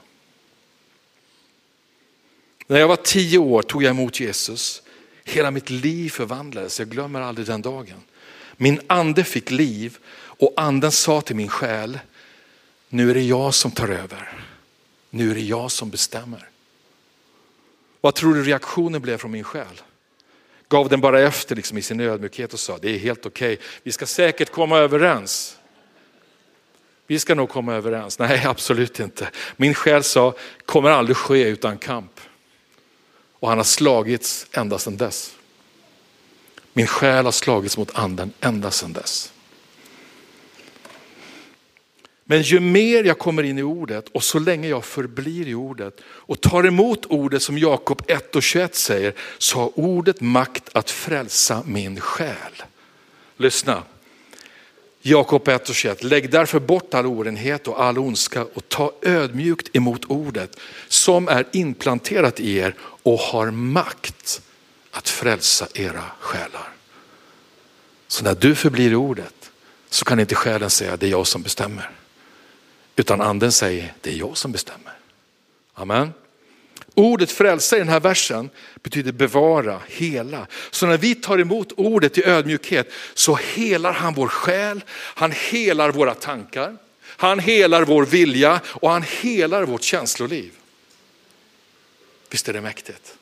[2.67, 4.83] När jag var tio år tog jag emot Jesus.
[5.29, 8.03] Hela mitt liv förvandlades, jag glömmer aldrig den dagen.
[8.57, 11.99] Min ande fick liv och anden sa till min själ,
[12.89, 14.33] nu är det jag som tar över.
[15.11, 16.49] Nu är det jag som bestämmer.
[18.01, 19.83] Vad tror du reaktionen blev från min själ?
[20.69, 23.67] Gav den bara efter liksom i sin ödmjukhet och sa, det är helt okej, okay.
[23.83, 25.59] vi ska säkert komma överens.
[27.07, 28.19] Vi ska nog komma överens.
[28.19, 29.31] Nej, absolut inte.
[29.57, 30.35] Min själ sa,
[30.67, 32.21] kommer aldrig ske utan kamp.
[33.41, 35.35] Och han har slagits ända sedan dess.
[36.73, 39.33] Min själ har slagits mot anden ända sedan dess.
[42.31, 46.01] Men ju mer jag kommer in i ordet och så länge jag förblir i ordet
[46.05, 50.91] och tar emot ordet som Jakob 1 och 21 säger, så har ordet makt att
[50.91, 52.63] frälsa min själ.
[53.37, 53.83] Lyssna.
[55.03, 56.05] Jakob 1 och 21.
[56.05, 61.45] Lägg därför bort all orenhet och all ondska och ta ödmjukt emot ordet som är
[61.53, 62.75] implanterat i er
[63.09, 64.43] och har makt
[64.91, 66.69] att frälsa era själar.
[68.09, 69.51] Så när du förblir i ordet
[69.91, 71.91] så kan inte själen säga det är jag som bestämmer.
[72.97, 74.93] Utan anden säger det är jag som bestämmer.
[75.75, 76.13] Amen.
[76.95, 78.51] Ordet frälsa i den här versen
[78.83, 80.47] betyder bevara, hela.
[80.71, 85.91] Så när vi tar emot ordet i ödmjukhet så helar han vår själ, han helar
[85.91, 90.58] våra tankar, han helar vår vilja och han helar vårt känsloliv.
[92.31, 93.19] Visst är det mäktigt?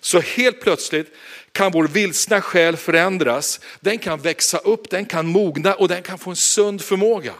[0.00, 1.14] Så helt plötsligt
[1.52, 6.18] kan vår vilsna själ förändras, den kan växa upp, den kan mogna och den kan
[6.18, 7.34] få en sund förmåga.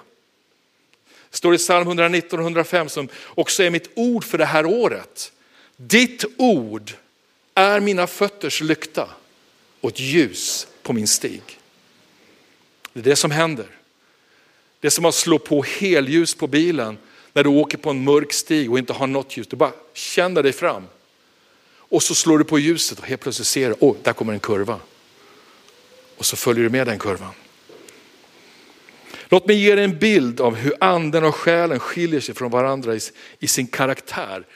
[1.30, 4.66] Det står i psalm 119 och 105 som också är mitt ord för det här
[4.66, 5.32] året.
[5.76, 6.92] Ditt ord
[7.54, 9.08] är mina fötters lykta
[9.80, 11.42] och ett ljus på min stig.
[12.92, 13.66] Det är det som händer.
[14.80, 16.98] Det är som att slå på helljus på bilen
[17.32, 19.46] när du åker på en mörk stig och inte har något ljus.
[19.46, 20.84] Du bara känner dig fram.
[21.74, 24.40] Och så slår du på ljuset och helt plötsligt ser du, oh, där kommer en
[24.40, 24.80] kurva.
[26.16, 27.32] Och så följer du med den kurvan.
[29.28, 32.98] Låt mig ge dig en bild av hur anden och själen skiljer sig från varandra
[33.38, 34.46] i, sin karaktär.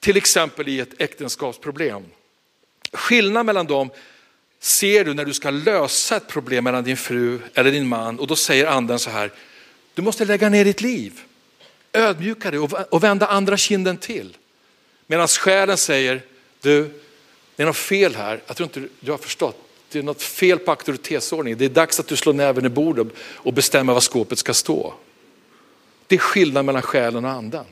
[0.00, 2.04] Till exempel i ett äktenskapsproblem.
[2.92, 3.90] Skillnad mellan dem
[4.60, 8.26] ser du när du ska lösa ett problem mellan din fru eller din man och
[8.26, 9.32] då säger anden så här,
[9.94, 11.20] du måste lägga ner ditt liv,
[11.96, 14.36] ödmjuka dig och vända andra kinden till.
[15.06, 16.22] Medan själen säger,
[16.60, 17.00] du,
[17.56, 20.58] det är något fel här, jag tror inte du har förstått det är något fel
[20.58, 21.58] på auktoritetsordningen.
[21.58, 24.94] Det är dags att du slår näven i bordet och bestämmer var skåpet ska stå.
[26.06, 27.64] Det är skillnad mellan själen och anden.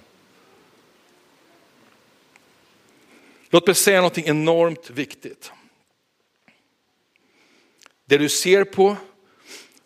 [3.50, 5.52] Låt mig säga något enormt viktigt.
[8.04, 8.96] Det du ser på,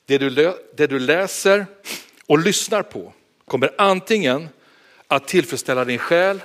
[0.07, 1.67] det du, det du läser
[2.27, 3.13] och lyssnar på
[3.49, 4.49] kommer antingen
[5.07, 6.41] att tillfredsställa din själ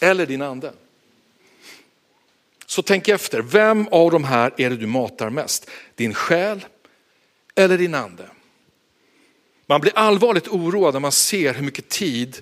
[0.00, 0.72] eller din ande.
[2.66, 5.70] Så tänk efter, vem av de här är det du matar mest?
[5.94, 6.66] Din själ
[7.54, 8.28] eller din ande?
[9.66, 12.36] Man blir allvarligt oroad när man ser hur mycket tid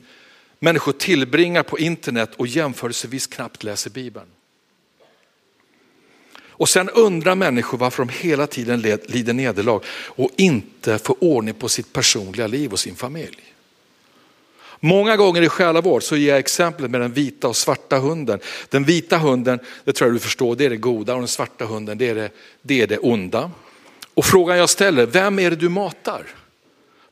[0.58, 4.26] människor tillbringar på internet och jämförelsevis knappt läser Bibeln.
[6.56, 11.68] Och sen undrar människor varför de hela tiden lider nederlag och inte får ordning på
[11.68, 13.53] sitt personliga liv och sin familj.
[14.84, 18.40] Många gånger i själavård så ger jag exemplet med den vita och svarta hunden.
[18.68, 21.64] Den vita hunden, det tror jag du förstår, det är det goda och den svarta
[21.64, 22.30] hunden det är det,
[22.62, 23.50] det, är det onda.
[24.14, 26.26] Och frågan jag ställer, vem är det du matar?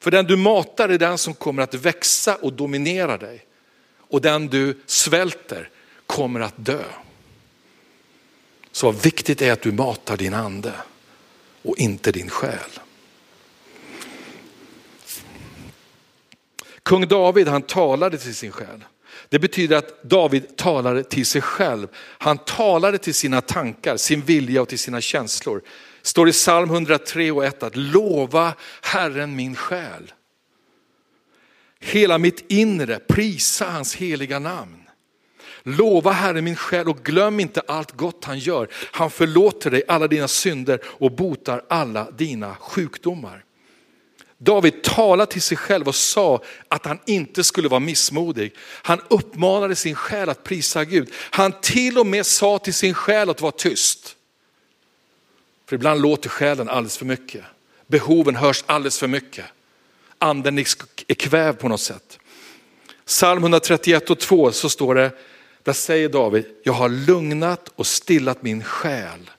[0.00, 3.44] För den du matar är den som kommer att växa och dominera dig.
[3.98, 5.68] Och den du svälter
[6.06, 6.84] kommer att dö.
[8.72, 10.72] Så vad viktigt är att du matar din ande
[11.62, 12.80] och inte din själ.
[16.82, 18.84] Kung David han talade till sin själ.
[19.28, 21.88] Det betyder att David talade till sig själv.
[21.96, 25.62] Han talade till sina tankar, sin vilja och till sina känslor.
[26.02, 30.12] Det står i psalm 103 och 1 att lova Herren min själ.
[31.80, 34.82] Hela mitt inre, prisa hans heliga namn.
[35.62, 38.68] Lova Herren min själ och glöm inte allt gott han gör.
[38.72, 43.44] Han förlåter dig alla dina synder och botar alla dina sjukdomar.
[44.45, 48.55] David talade till sig själv och sa att han inte skulle vara missmodig.
[48.61, 51.12] Han uppmanade sin själ att prisa Gud.
[51.14, 54.16] Han till och med sa till sin själ att vara tyst.
[55.66, 57.45] För ibland låter själen alldeles för mycket.
[57.86, 59.45] Behoven hörs alldeles för mycket.
[60.18, 62.18] Anden är kväv på något sätt.
[63.07, 65.11] Psalm 131 och 2 så står det,
[65.62, 69.30] där säger David, jag har lugnat och stillat min själ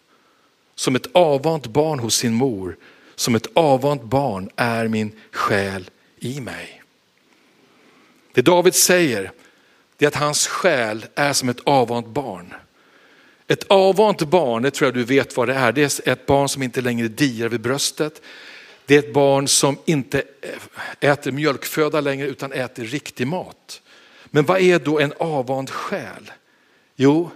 [0.75, 2.77] som ett avvant barn hos sin mor.
[3.15, 5.89] Som ett avvant barn är min själ
[6.19, 6.83] i mig.
[8.33, 9.31] Det David säger
[9.97, 12.53] det är att hans själ är som ett avvant barn.
[13.47, 15.71] Ett avvant barn, det tror jag du vet vad det är.
[15.71, 18.21] Det är ett barn som inte längre diar vid bröstet.
[18.85, 20.23] Det är ett barn som inte
[20.99, 23.81] äter mjölkföda längre utan äter riktig mat.
[24.25, 26.31] Men vad är då en avvand själ?
[26.95, 27.29] Jo,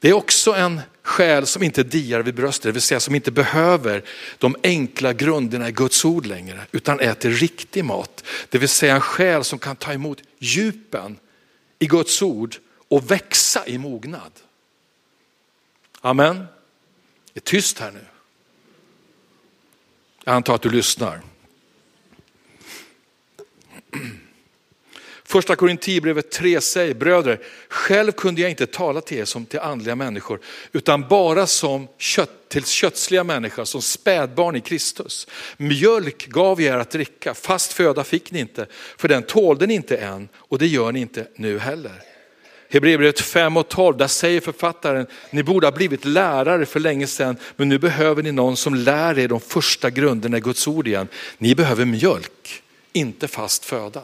[0.00, 3.30] det är också en själ som inte diar vid bröstet, det vill säga som inte
[3.30, 4.02] behöver
[4.38, 8.24] de enkla grunderna i Guds ord längre, utan äter riktig mat.
[8.48, 11.18] Det vill säga en själ som kan ta emot djupen
[11.78, 12.56] i Guds ord
[12.88, 14.32] och växa i mognad.
[16.00, 16.44] Amen.
[17.32, 18.04] Det är tyst här nu.
[20.24, 21.20] Jag antar att du lyssnar.
[25.32, 29.96] Första Korintierbrevet 3 säger, bröder, själv kunde jag inte tala till er som till andliga
[29.96, 30.40] människor,
[30.72, 35.26] utan bara som kött, till kötsliga människor, som spädbarn i Kristus.
[35.56, 38.66] Mjölk gav jag er att dricka, fast föda fick ni inte,
[38.96, 42.02] för den tålde ni inte än och det gör ni inte nu heller.
[42.70, 47.36] Hebreerbrevet 5 och 12, där säger författaren, ni borde ha blivit lärare för länge sedan,
[47.56, 51.08] men nu behöver ni någon som lär er de första grunderna i Guds ord igen.
[51.38, 52.62] Ni behöver mjölk,
[52.92, 54.02] inte fast föda.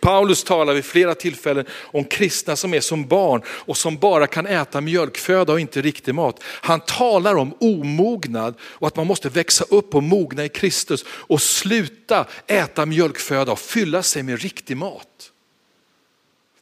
[0.00, 4.46] Paulus talar vid flera tillfällen om kristna som är som barn och som bara kan
[4.46, 6.42] äta mjölkföda och inte riktig mat.
[6.44, 11.42] Han talar om omognad och att man måste växa upp och mogna i Kristus och
[11.42, 15.32] sluta äta mjölkföda och fylla sig med riktig mat.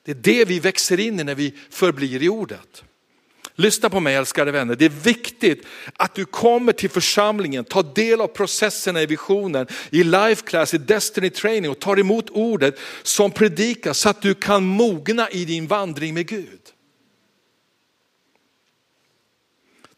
[0.04, 2.84] Det är det vi växer in i när vi förblir i ordet.
[3.60, 8.20] Lyssna på mig älskade vänner, det är viktigt att du kommer till församlingen, tar del
[8.20, 13.30] av processerna i visionen, i life class, i destiny training och tar emot ordet som
[13.30, 16.60] predikas så att du kan mogna i din vandring med Gud.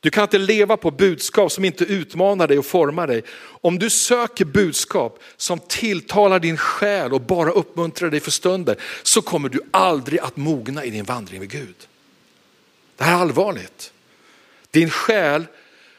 [0.00, 3.22] Du kan inte leva på budskap som inte utmanar dig och formar dig.
[3.40, 9.22] Om du söker budskap som tilltalar din själ och bara uppmuntrar dig för stunder så
[9.22, 11.86] kommer du aldrig att mogna i din vandring med Gud.
[13.00, 13.92] Det här är allvarligt.
[14.70, 15.46] Din själ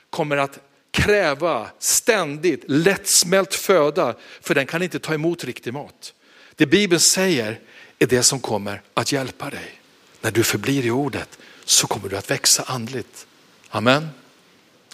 [0.09, 0.59] kommer att
[0.91, 6.13] kräva ständigt lättsmält föda för den kan inte ta emot riktig mat.
[6.55, 7.59] Det Bibeln säger
[7.99, 9.81] är det som kommer att hjälpa dig.
[10.21, 13.27] När du förblir i ordet så kommer du att växa andligt.
[13.69, 14.07] Amen.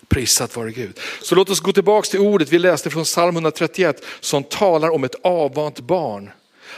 [0.08, 1.00] Prisat vare Gud.
[1.22, 5.04] Så låt oss gå tillbaka till ordet vi läste från psalm 131 som talar om
[5.04, 6.32] ett avvant barn.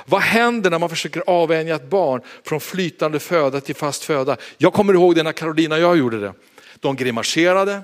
[0.05, 4.37] Vad händer när man försöker avvänja ett barn från flytande föda till fast föda?
[4.57, 6.33] Jag kommer ihåg det när Carolina och jag gjorde det.
[6.79, 7.81] De grimaserade,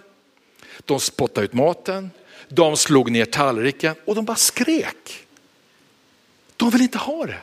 [0.85, 2.11] de spottade ut maten,
[2.47, 5.25] de slog ner tallriken och de bara skrek.
[6.57, 7.37] De vill inte ha det.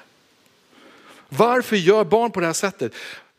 [1.28, 2.92] Varför gör barn på det här sättet?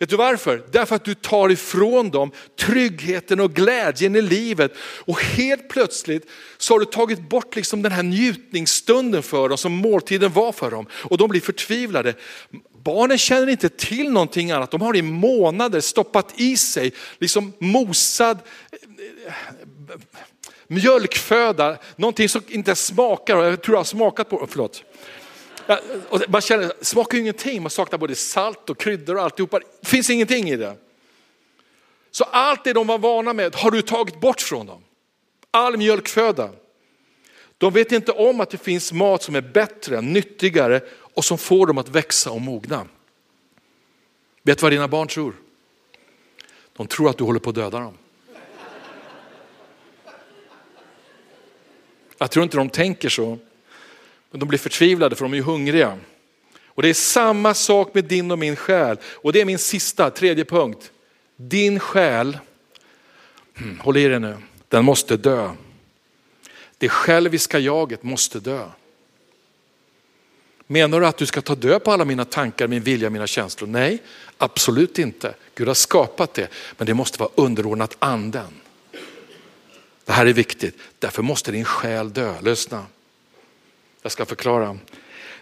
[0.04, 0.64] Vet du varför?
[0.72, 4.74] Därför att du tar ifrån dem tryggheten och glädjen i livet.
[5.06, 9.72] Och helt plötsligt så har du tagit bort liksom den här njutningsstunden för dem som
[9.72, 10.88] måltiden var för dem.
[10.91, 12.14] Och de blir förtvivlade.
[12.84, 14.72] Barnen känner inte till någonting annat.
[14.72, 18.38] De har i månader stoppat i sig liksom mosad
[19.28, 19.34] eh,
[20.68, 24.84] mjölkföda, någonting som inte smakar, jag tror jag har smakat på, förlåt.
[26.09, 29.59] Och man känner, det smakar ju ingenting, man saknar både salt och kryddor och alltihopa.
[29.59, 30.78] Det finns ingenting i det.
[32.11, 34.84] Så allt det de var vana med har du tagit bort från dem.
[35.51, 36.49] All mjölkföda.
[37.57, 41.68] De vet inte om att det finns mat som är bättre, nyttigare och som får
[41.68, 42.88] dem att växa och mogna.
[44.43, 45.36] Vet du vad dina barn tror?
[46.74, 47.97] De tror att du håller på att döda dem.
[52.18, 53.39] Jag tror inte de tänker så.
[54.34, 55.97] Men de blir förtvivlade för de är ju hungriga.
[56.65, 58.97] Och det är samma sak med din och min själ.
[59.05, 60.91] Och det är min sista, tredje punkt.
[61.36, 62.38] Din själ,
[63.57, 65.51] hmm, håll i dig nu, den måste dö.
[66.77, 68.65] Det själviska jaget måste dö.
[70.67, 73.67] Menar du att du ska ta död på alla mina tankar, min vilja, mina känslor?
[73.67, 74.01] Nej,
[74.38, 75.36] absolut inte.
[75.55, 78.53] Gud har skapat det, men det måste vara underordnat anden.
[80.05, 82.41] Det här är viktigt, därför måste din själ dö.
[82.41, 82.86] Lyssna,
[84.04, 84.78] jag ska förklara.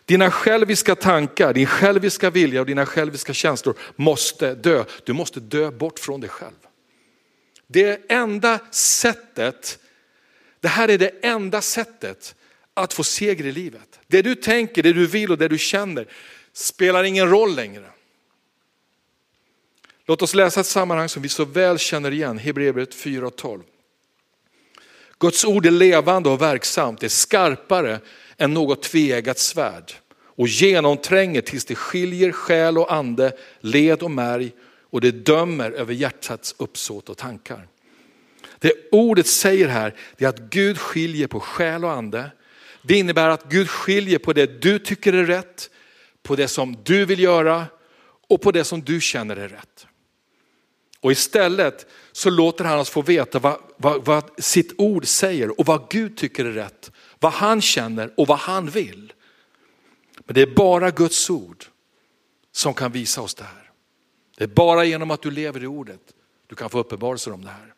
[0.05, 4.84] Dina själviska tankar, din själviska vilja och dina själviska känslor måste dö.
[5.03, 6.55] Du måste dö bort från dig själv.
[7.68, 9.80] Det enda sättet,
[10.59, 12.36] det här är det enda sättet
[12.74, 13.99] att få seger i livet.
[14.07, 16.07] Det du tänker, det du vill och det du känner
[16.53, 17.86] spelar ingen roll längre.
[20.05, 23.62] Låt oss läsa ett sammanhang som vi så väl känner igen, Hebreerbrevet 4.12.
[25.20, 27.99] Guds ord är levande och verksamt, det är skarpare
[28.41, 29.93] än något tveeggat svärd
[30.35, 34.51] och genomtränger tills det skiljer själ och ande, led och märg
[34.89, 37.67] och det dömer över hjärtats uppsåt och tankar.
[38.59, 42.31] Det ordet säger här är att Gud skiljer på själ och ande.
[42.83, 45.69] Det innebär att Gud skiljer på det du tycker är rätt,
[46.23, 47.65] på det som du vill göra
[48.27, 49.87] och på det som du känner är rätt.
[50.99, 55.65] Och istället så låter han oss få veta vad, vad, vad sitt ord säger och
[55.65, 56.91] vad Gud tycker är rätt,
[57.22, 59.13] vad han känner och vad han vill.
[60.26, 61.65] Men det är bara Guds ord
[62.51, 63.72] som kan visa oss det här.
[64.38, 66.01] Det är bara genom att du lever i ordet
[66.47, 67.74] du kan få uppenbarelser om det här.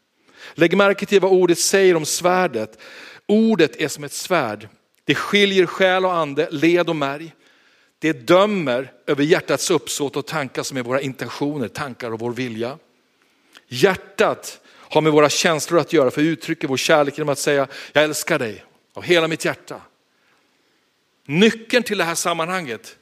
[0.54, 2.80] Lägg märke till vad ordet säger om svärdet.
[3.28, 4.70] Ordet är som ett svärd.
[5.04, 7.34] Det skiljer själ och ande, led och märg.
[8.00, 12.78] Det dömer över hjärtats uppsåt och tankar som är våra intentioner, tankar och vår vilja.
[13.68, 17.68] Hjärtat har med våra känslor att göra för vi uttrycker vår kärlek genom att säga
[17.94, 18.64] jag älskar dig
[18.94, 19.82] av hela mitt hjärta.
[21.26, 22.98] Nyckeln till det här sammanhanget,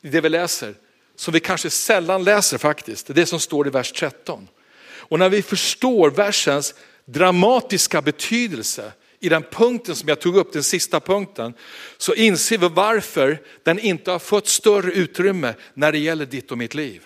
[0.00, 0.74] det vi läser,
[1.16, 4.48] som vi kanske sällan läser faktiskt, det är det som står i vers 13.
[4.82, 10.62] Och när vi förstår versens dramatiska betydelse i den punkten som jag tog upp, den
[10.62, 11.54] sista punkten,
[11.96, 16.58] så inser vi varför den inte har fått större utrymme när det gäller ditt och
[16.58, 17.02] mitt liv.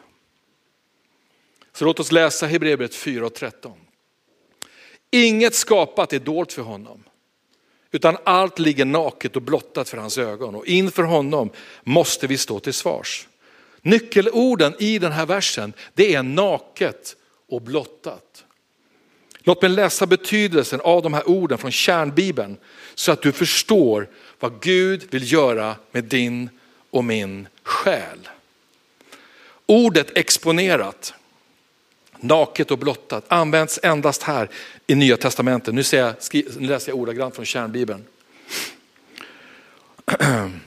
[1.72, 3.72] Så låt oss läsa Hebreerbrevet 4 och 13.
[5.10, 7.04] Inget skapat är dolt för honom,
[7.94, 11.50] utan allt ligger naket och blottat för hans ögon och inför honom
[11.82, 13.28] måste vi stå till svars.
[13.82, 17.16] Nyckelorden i den här versen, det är naket
[17.48, 18.44] och blottat.
[19.38, 22.56] Låt mig läsa betydelsen av de här orden från kärnbibeln
[22.94, 24.08] så att du förstår
[24.40, 26.50] vad Gud vill göra med din
[26.90, 28.28] och min själ.
[29.66, 31.14] Ordet exponerat,
[32.24, 34.50] naket och blottat används endast här
[34.86, 35.74] i Nya Testamentet.
[35.74, 38.04] Nu, jag, nu läser jag ordagrant från kärnbibeln.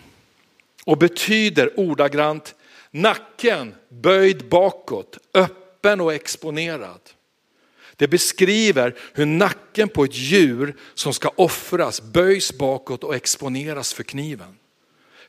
[0.86, 2.56] Och betyder ordagrant
[2.92, 7.00] nacken böjd bakåt, öppen och exponerad.
[7.96, 14.04] Det beskriver hur nacken på ett djur som ska offras böjs bakåt och exponeras för
[14.04, 14.58] kniven.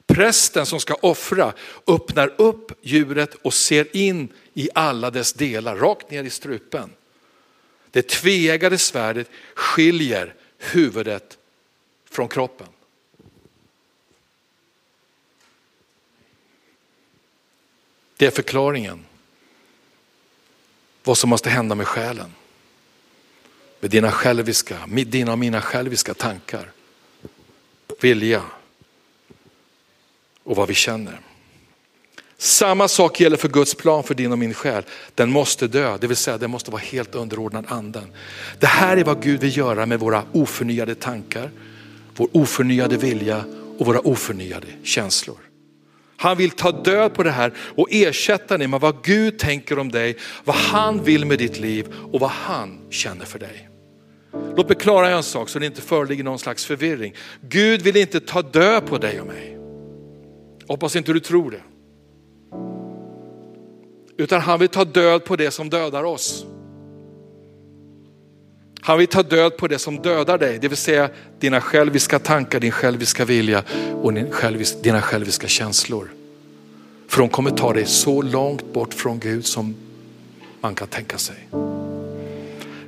[0.09, 1.53] Prästen som ska offra
[1.87, 6.91] öppnar upp djuret och ser in i alla dess delar, rakt ner i strupen.
[7.91, 11.39] Det tveeggade svärdet skiljer huvudet
[12.11, 12.67] från kroppen.
[18.17, 19.05] Det är förklaringen.
[21.05, 22.35] Vad som måste hända med själen.
[23.81, 26.73] Med dina själviska, med dina och mina själviska tankar,
[28.01, 28.43] vilja
[30.49, 31.21] och vad vi känner.
[32.39, 34.83] Samma sak gäller för Guds plan för din och min själ.
[35.15, 38.13] Den måste dö, det vill säga den måste vara helt underordnad anden.
[38.61, 41.51] Det här är vad Gud vill göra med våra oförnyade tankar,
[42.17, 43.45] vår oförnyade vilja
[43.79, 45.37] och våra oförnyade känslor.
[46.17, 49.89] Han vill ta död på det här och ersätta det med vad Gud tänker om
[49.89, 53.69] dig, vad han vill med ditt liv och vad han känner för dig.
[54.57, 57.15] Låt mig klara en sak så det inte föreligger någon slags förvirring.
[57.41, 59.58] Gud vill inte ta död på dig och mig.
[60.69, 61.63] Hoppas inte du tror det.
[64.23, 66.47] Utan han vill ta död på det som dödar oss.
[68.81, 72.61] Han vill ta död på det som dödar dig, det vill säga dina själviska tankar,
[72.61, 73.65] din själviska vilja
[74.03, 74.13] och
[74.83, 76.11] dina själviska känslor.
[77.09, 79.75] För de kommer ta dig så långt bort från Gud som
[80.61, 81.49] man kan tänka sig.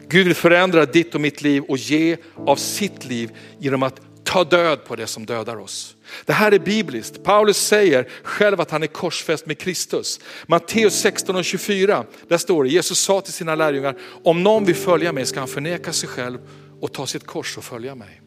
[0.09, 4.45] Gud vill förändra ditt och mitt liv och ge av sitt liv genom att ta
[4.45, 5.97] död på det som dödar oss.
[6.25, 7.23] Det här är bibliskt.
[7.23, 10.21] Paulus säger själv att han är korsfäst med Kristus.
[10.47, 14.77] Matteus 16 och 24, där står det, Jesus sa till sina lärjungar, om någon vill
[14.77, 16.39] följa mig ska han förneka sig själv
[16.81, 18.21] och ta sitt kors och följa mig.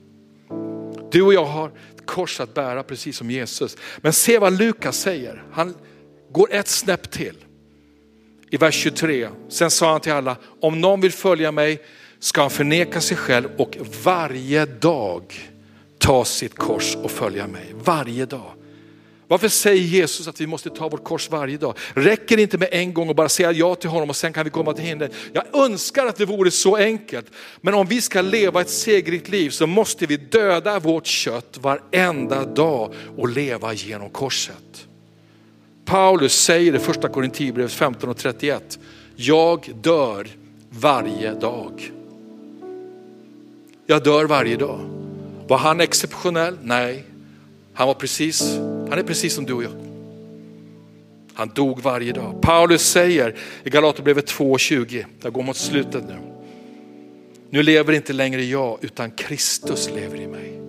[1.11, 3.77] Du och jag har ett kors att bära precis som Jesus.
[3.97, 5.75] Men se vad Lukas säger, han
[6.31, 7.35] går ett snäpp till.
[8.49, 11.81] I vers 23, sen sa han till alla, om någon vill följa mig
[12.19, 15.52] ska han förneka sig själv och varje dag
[16.03, 17.73] ta sitt kors och följa mig.
[17.83, 18.51] Varje dag.
[19.27, 21.77] Varför säger Jesus att vi måste ta vårt kors varje dag?
[21.93, 24.43] Räcker det inte med en gång och bara säga ja till honom och sen kan
[24.43, 25.11] vi komma till himlen?
[25.33, 27.25] Jag önskar att det vore så enkelt.
[27.61, 32.45] Men om vi ska leva ett segerrikt liv så måste vi döda vårt kött varenda
[32.45, 34.87] dag och leva genom korset.
[35.85, 38.79] Paulus säger i första Korinthierbrevet 15 och 31,
[39.15, 40.27] jag dör
[40.69, 41.91] varje dag.
[43.85, 45.02] Jag dör varje dag.
[45.47, 46.57] Var han exceptionell?
[46.61, 47.03] Nej.
[47.73, 48.41] Han, var precis,
[48.89, 49.71] han är precis som du och jag.
[51.33, 52.41] Han dog varje dag.
[52.41, 56.17] Paulus säger i Galaterbrevet 2.20, jag går mot slutet nu.
[57.49, 60.59] Nu lever inte längre jag utan Kristus lever i mig.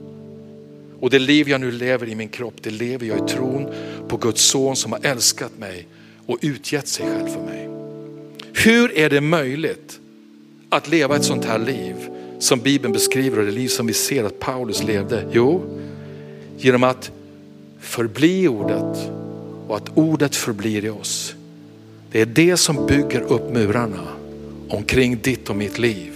[1.01, 3.75] Och det liv jag nu lever i min kropp, det lever jag i tron
[4.09, 5.87] på Guds son som har älskat mig
[6.27, 7.69] och utgett sig själv för mig.
[8.65, 10.01] Hur är det möjligt
[10.69, 11.97] att leva ett sånt här liv
[12.39, 15.29] som Bibeln beskriver och det liv som vi ser att Paulus levde?
[15.33, 15.63] Jo,
[16.59, 17.11] genom att
[17.81, 19.11] förbli ordet
[19.69, 21.35] och att ordet förblir i oss.
[22.13, 24.09] Det är det som bygger upp murarna
[24.69, 26.13] omkring ditt och mitt liv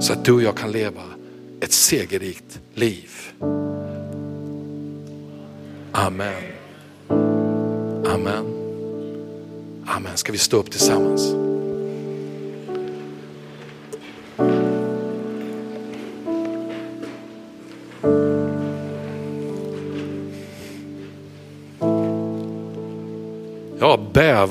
[0.00, 1.02] så att du och jag kan leva
[1.60, 3.10] ett segerrikt liv.
[5.92, 6.42] Amen.
[8.06, 8.44] Amen.
[9.86, 10.16] Amen.
[10.16, 11.49] Ska vi stå upp tillsammans?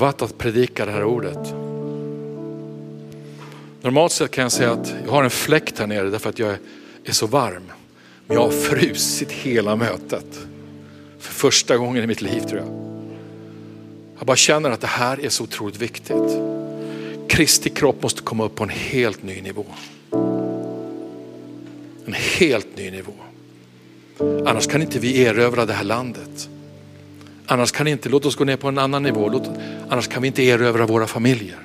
[0.00, 1.54] Övat att predika det här ordet.
[3.82, 6.56] Normalt sett kan jag säga att jag har en fläkt här nere därför att jag
[7.04, 7.62] är så varm.
[8.26, 10.40] Men jag har frusit hela mötet.
[11.18, 12.68] För första gången i mitt liv tror jag.
[14.18, 16.38] Jag bara känner att det här är så otroligt viktigt.
[17.28, 19.66] Kristi kropp måste komma upp på en helt ny nivå.
[22.06, 23.12] En helt ny nivå.
[24.46, 26.48] Annars kan inte vi erövra det här landet.
[27.50, 29.28] Annars kan inte, låt oss gå ner på en annan nivå.
[29.28, 29.50] Låt,
[29.88, 31.58] annars kan vi inte erövra våra familjer.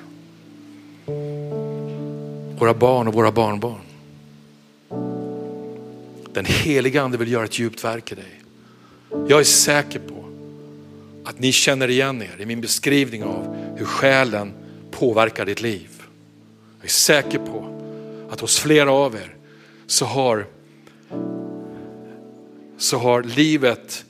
[2.58, 3.80] Våra barn och våra barnbarn.
[6.32, 8.40] Den heliga ande vill göra ett djupt verk i dig.
[9.28, 10.24] Jag är säker på
[11.24, 14.52] att ni känner igen er i min beskrivning av hur själen
[14.90, 15.88] påverkar ditt liv.
[16.78, 17.80] Jag är säker på
[18.30, 19.34] att hos flera av er
[19.86, 20.46] så har,
[22.78, 24.05] så har livet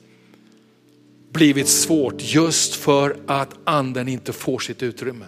[1.37, 5.25] blivit svårt just för att anden inte får sitt utrymme.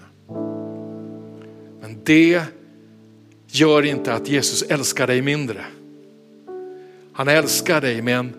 [1.82, 2.41] Men det
[3.47, 5.66] gör inte att Jesus älskar dig mindre.
[7.14, 8.34] Han älskar dig med en,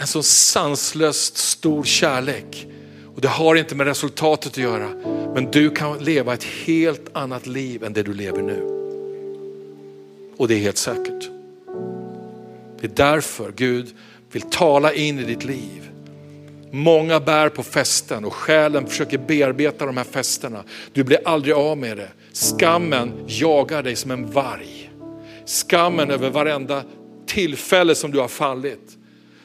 [0.00, 2.66] en så sanslöst stor kärlek.
[3.14, 4.88] Och det har inte med resultatet att göra,
[5.34, 8.62] men du kan leva ett helt annat liv än det du lever nu.
[10.36, 11.30] Och det är helt säkert.
[12.80, 13.94] Det är därför Gud
[14.32, 15.90] vill tala in i ditt liv.
[16.74, 20.64] Många bär på fästen och själen försöker bearbeta de här fästena.
[20.92, 22.08] Du blir aldrig av med det.
[22.32, 24.90] Skammen jagar dig som en varg.
[25.46, 26.82] Skammen över varenda
[27.26, 28.98] tillfälle som du har fallit.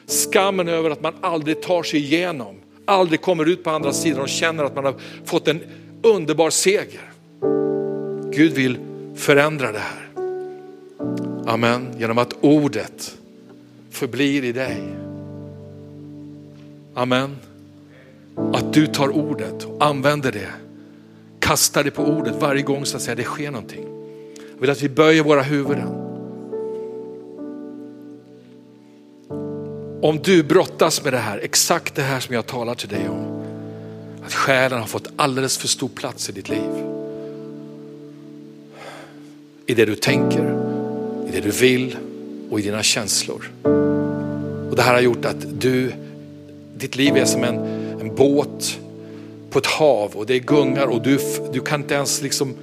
[0.06, 4.28] Skammen över att man aldrig tar sig igenom, aldrig kommer ut på andra sidan och
[4.28, 5.60] känner att man har fått en
[6.02, 7.12] underbar seger.
[8.32, 8.78] Gud vill
[9.16, 10.08] förändra det här.
[11.46, 13.16] Amen, genom att ordet
[13.90, 14.99] förblir i dig.
[16.94, 17.36] Amen.
[18.52, 20.50] Att du tar ordet och använder det.
[21.38, 23.86] Kastar det på ordet varje gång så att säga, det sker någonting.
[24.54, 25.88] Jag vill att vi böjer våra huvuden.
[30.02, 33.42] Om du brottas med det här, exakt det här som jag talar till dig om.
[34.26, 36.84] Att själen har fått alldeles för stor plats i ditt liv.
[39.66, 40.42] I det du tänker,
[41.28, 41.96] i det du vill
[42.50, 43.50] och i dina känslor.
[44.70, 45.92] Och Det här har gjort att du
[46.80, 47.58] ditt liv är som en,
[48.00, 48.78] en båt
[49.50, 51.18] på ett hav och det är gungar och du,
[51.52, 52.54] du kan inte ens liksom,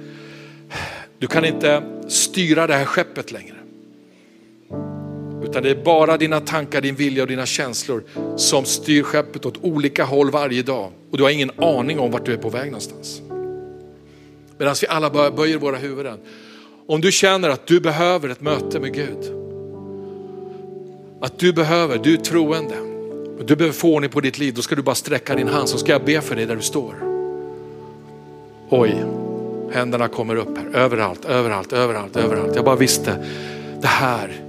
[1.18, 3.54] du kan inte styra det här skeppet längre.
[5.42, 8.02] Utan det är bara dina tankar, din vilja och dina känslor
[8.36, 10.90] som styr skeppet åt olika håll varje dag.
[11.10, 13.22] Och du har ingen aning om vart du är på väg någonstans.
[14.58, 16.18] Medan vi alla böjer våra huvuden.
[16.86, 19.32] Om du känner att du behöver ett möte med Gud.
[21.20, 22.97] Att du behöver, du är troende.
[23.44, 25.78] Du behöver få ordning på ditt liv, då ska du bara sträcka din hand så
[25.78, 26.94] ska jag be för dig där du står.
[28.68, 29.04] Oj,
[29.72, 32.56] händerna kommer upp här, överallt, överallt, överallt, överallt.
[32.56, 33.26] Jag bara visste,
[33.80, 34.40] det här,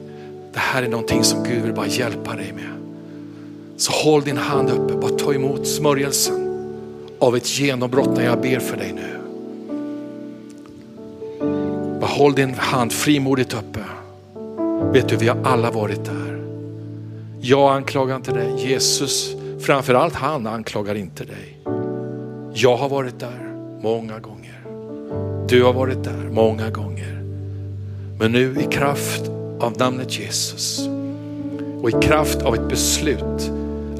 [0.53, 2.69] det här är någonting som Gud vill bara hjälpa dig med.
[3.77, 6.49] Så håll din hand uppe, bara ta emot smörjelsen
[7.19, 9.19] av ett genombrott när jag ber för dig nu.
[11.99, 13.79] Bara håll din hand frimodigt uppe.
[14.93, 16.28] Vet du, vi har alla varit där.
[17.41, 18.69] Jag anklagar inte dig.
[18.69, 21.57] Jesus Framförallt han anklagar inte dig.
[22.53, 24.63] Jag har varit där många gånger.
[25.47, 27.23] Du har varit där många gånger.
[28.19, 29.21] Men nu i kraft
[29.59, 30.87] av namnet Jesus
[31.81, 33.51] och i kraft av ett beslut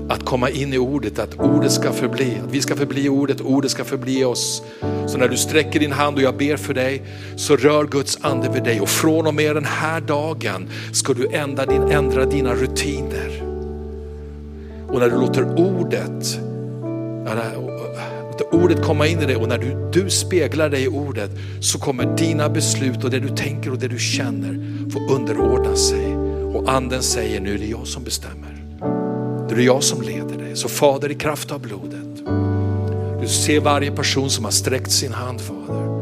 [0.10, 3.72] att komma in i ordet, att ordet ska förbli, att vi ska förbli ordet, ordet
[3.72, 4.64] ska förbli oss.
[5.08, 7.02] Så när du sträcker din hand och jag ber för dig
[7.36, 11.28] så rör Guds ande vid dig och från och med den här dagen ska du
[11.28, 13.44] ändra, din, ändra dina rutiner.
[14.88, 16.40] Och när du låter ordet,
[18.32, 21.32] låter ordet komma in i dig och när du, du speglar dig i ordet
[21.62, 26.16] så kommer dina beslut och det du tänker och det du känner få underordna sig.
[26.54, 28.59] Och anden säger nu är det jag som bestämmer.
[29.50, 30.56] Då är det jag som leder dig.
[30.56, 32.26] Så Fader i kraft av blodet.
[33.22, 36.00] Du ser varje person som har sträckt sin hand Fader.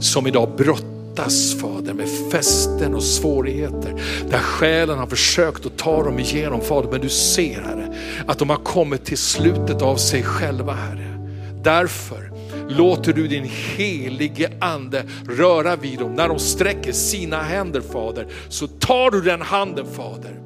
[0.00, 4.02] Som idag brottas Fader med fästen och svårigheter.
[4.30, 6.90] Där själen har försökt att ta dem igenom Fader.
[6.90, 7.94] Men du ser Herre
[8.26, 11.18] att de har kommit till slutet av sig själva Herre.
[11.62, 12.32] Därför
[12.68, 16.14] låter du din helige ande röra vid dem.
[16.14, 20.36] När de sträcker sina händer Fader så tar du den handen Fader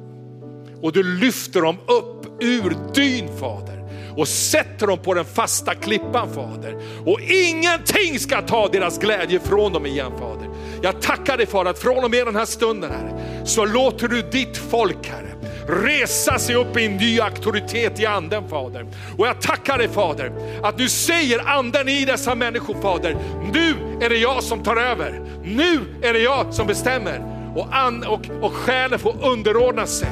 [0.81, 3.83] och du lyfter dem upp ur dyn Fader
[4.17, 6.75] och sätter dem på den fasta klippan Fader.
[7.05, 10.49] Och ingenting ska ta deras glädje från dem igen Fader.
[10.81, 14.21] Jag tackar dig Fader att från och med den här stunden Herre, så låter du
[14.21, 15.27] ditt folk Herre
[15.67, 18.85] resa sig upp i en ny auktoritet i anden Fader.
[19.17, 20.31] Och jag tackar dig Fader
[20.63, 23.17] att du säger anden i dessa människor Fader,
[23.53, 23.75] nu
[24.05, 25.21] är det jag som tar över.
[25.43, 27.21] Nu är det jag som bestämmer.
[27.55, 30.09] Och, an, och, och själen får underordna sig.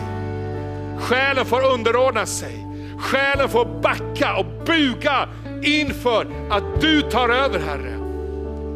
[0.99, 2.65] Själen får underordna sig.
[2.99, 5.29] Själen får backa och buga
[5.63, 7.95] inför att du tar över Herre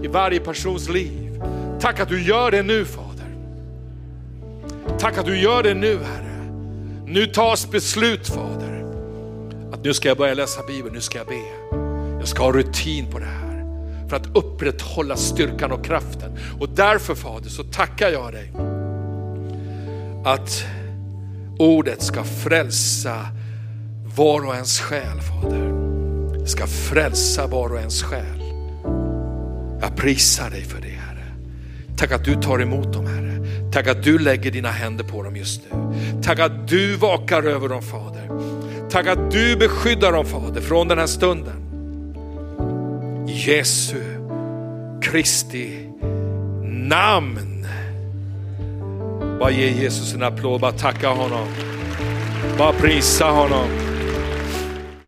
[0.04, 1.42] i varje persons liv.
[1.80, 3.36] Tack att du gör det nu Fader.
[5.00, 6.52] Tack att du gör det nu Herre.
[7.08, 8.86] Nu tas beslut Fader.
[9.74, 11.78] Att nu ska jag börja läsa Bibeln, nu ska jag be.
[12.20, 13.44] Jag ska ha rutin på det här
[14.10, 16.38] för att upprätthålla styrkan och kraften.
[16.60, 18.52] Och därför Fader så tackar jag dig
[20.26, 20.66] att
[21.60, 23.28] Ordet ska frälsa
[24.16, 26.46] var och ens själ Fader.
[26.46, 28.44] Ska frälsa var och ens själ.
[29.82, 31.26] Jag prisar dig för det Herre.
[31.98, 33.46] Tack att du tar emot dem Herre.
[33.72, 35.78] Tack att du lägger dina händer på dem just nu.
[36.24, 38.30] Tack att du vakar över dem Fader.
[38.90, 41.56] Tack att du beskyddar dem Fader från den här stunden.
[43.28, 44.02] I Jesu
[45.02, 45.90] Kristi
[46.64, 47.53] namn.
[49.40, 51.48] Bara ge Jesus en applåd, bara tacka honom.
[52.58, 53.93] Bara prisa honom.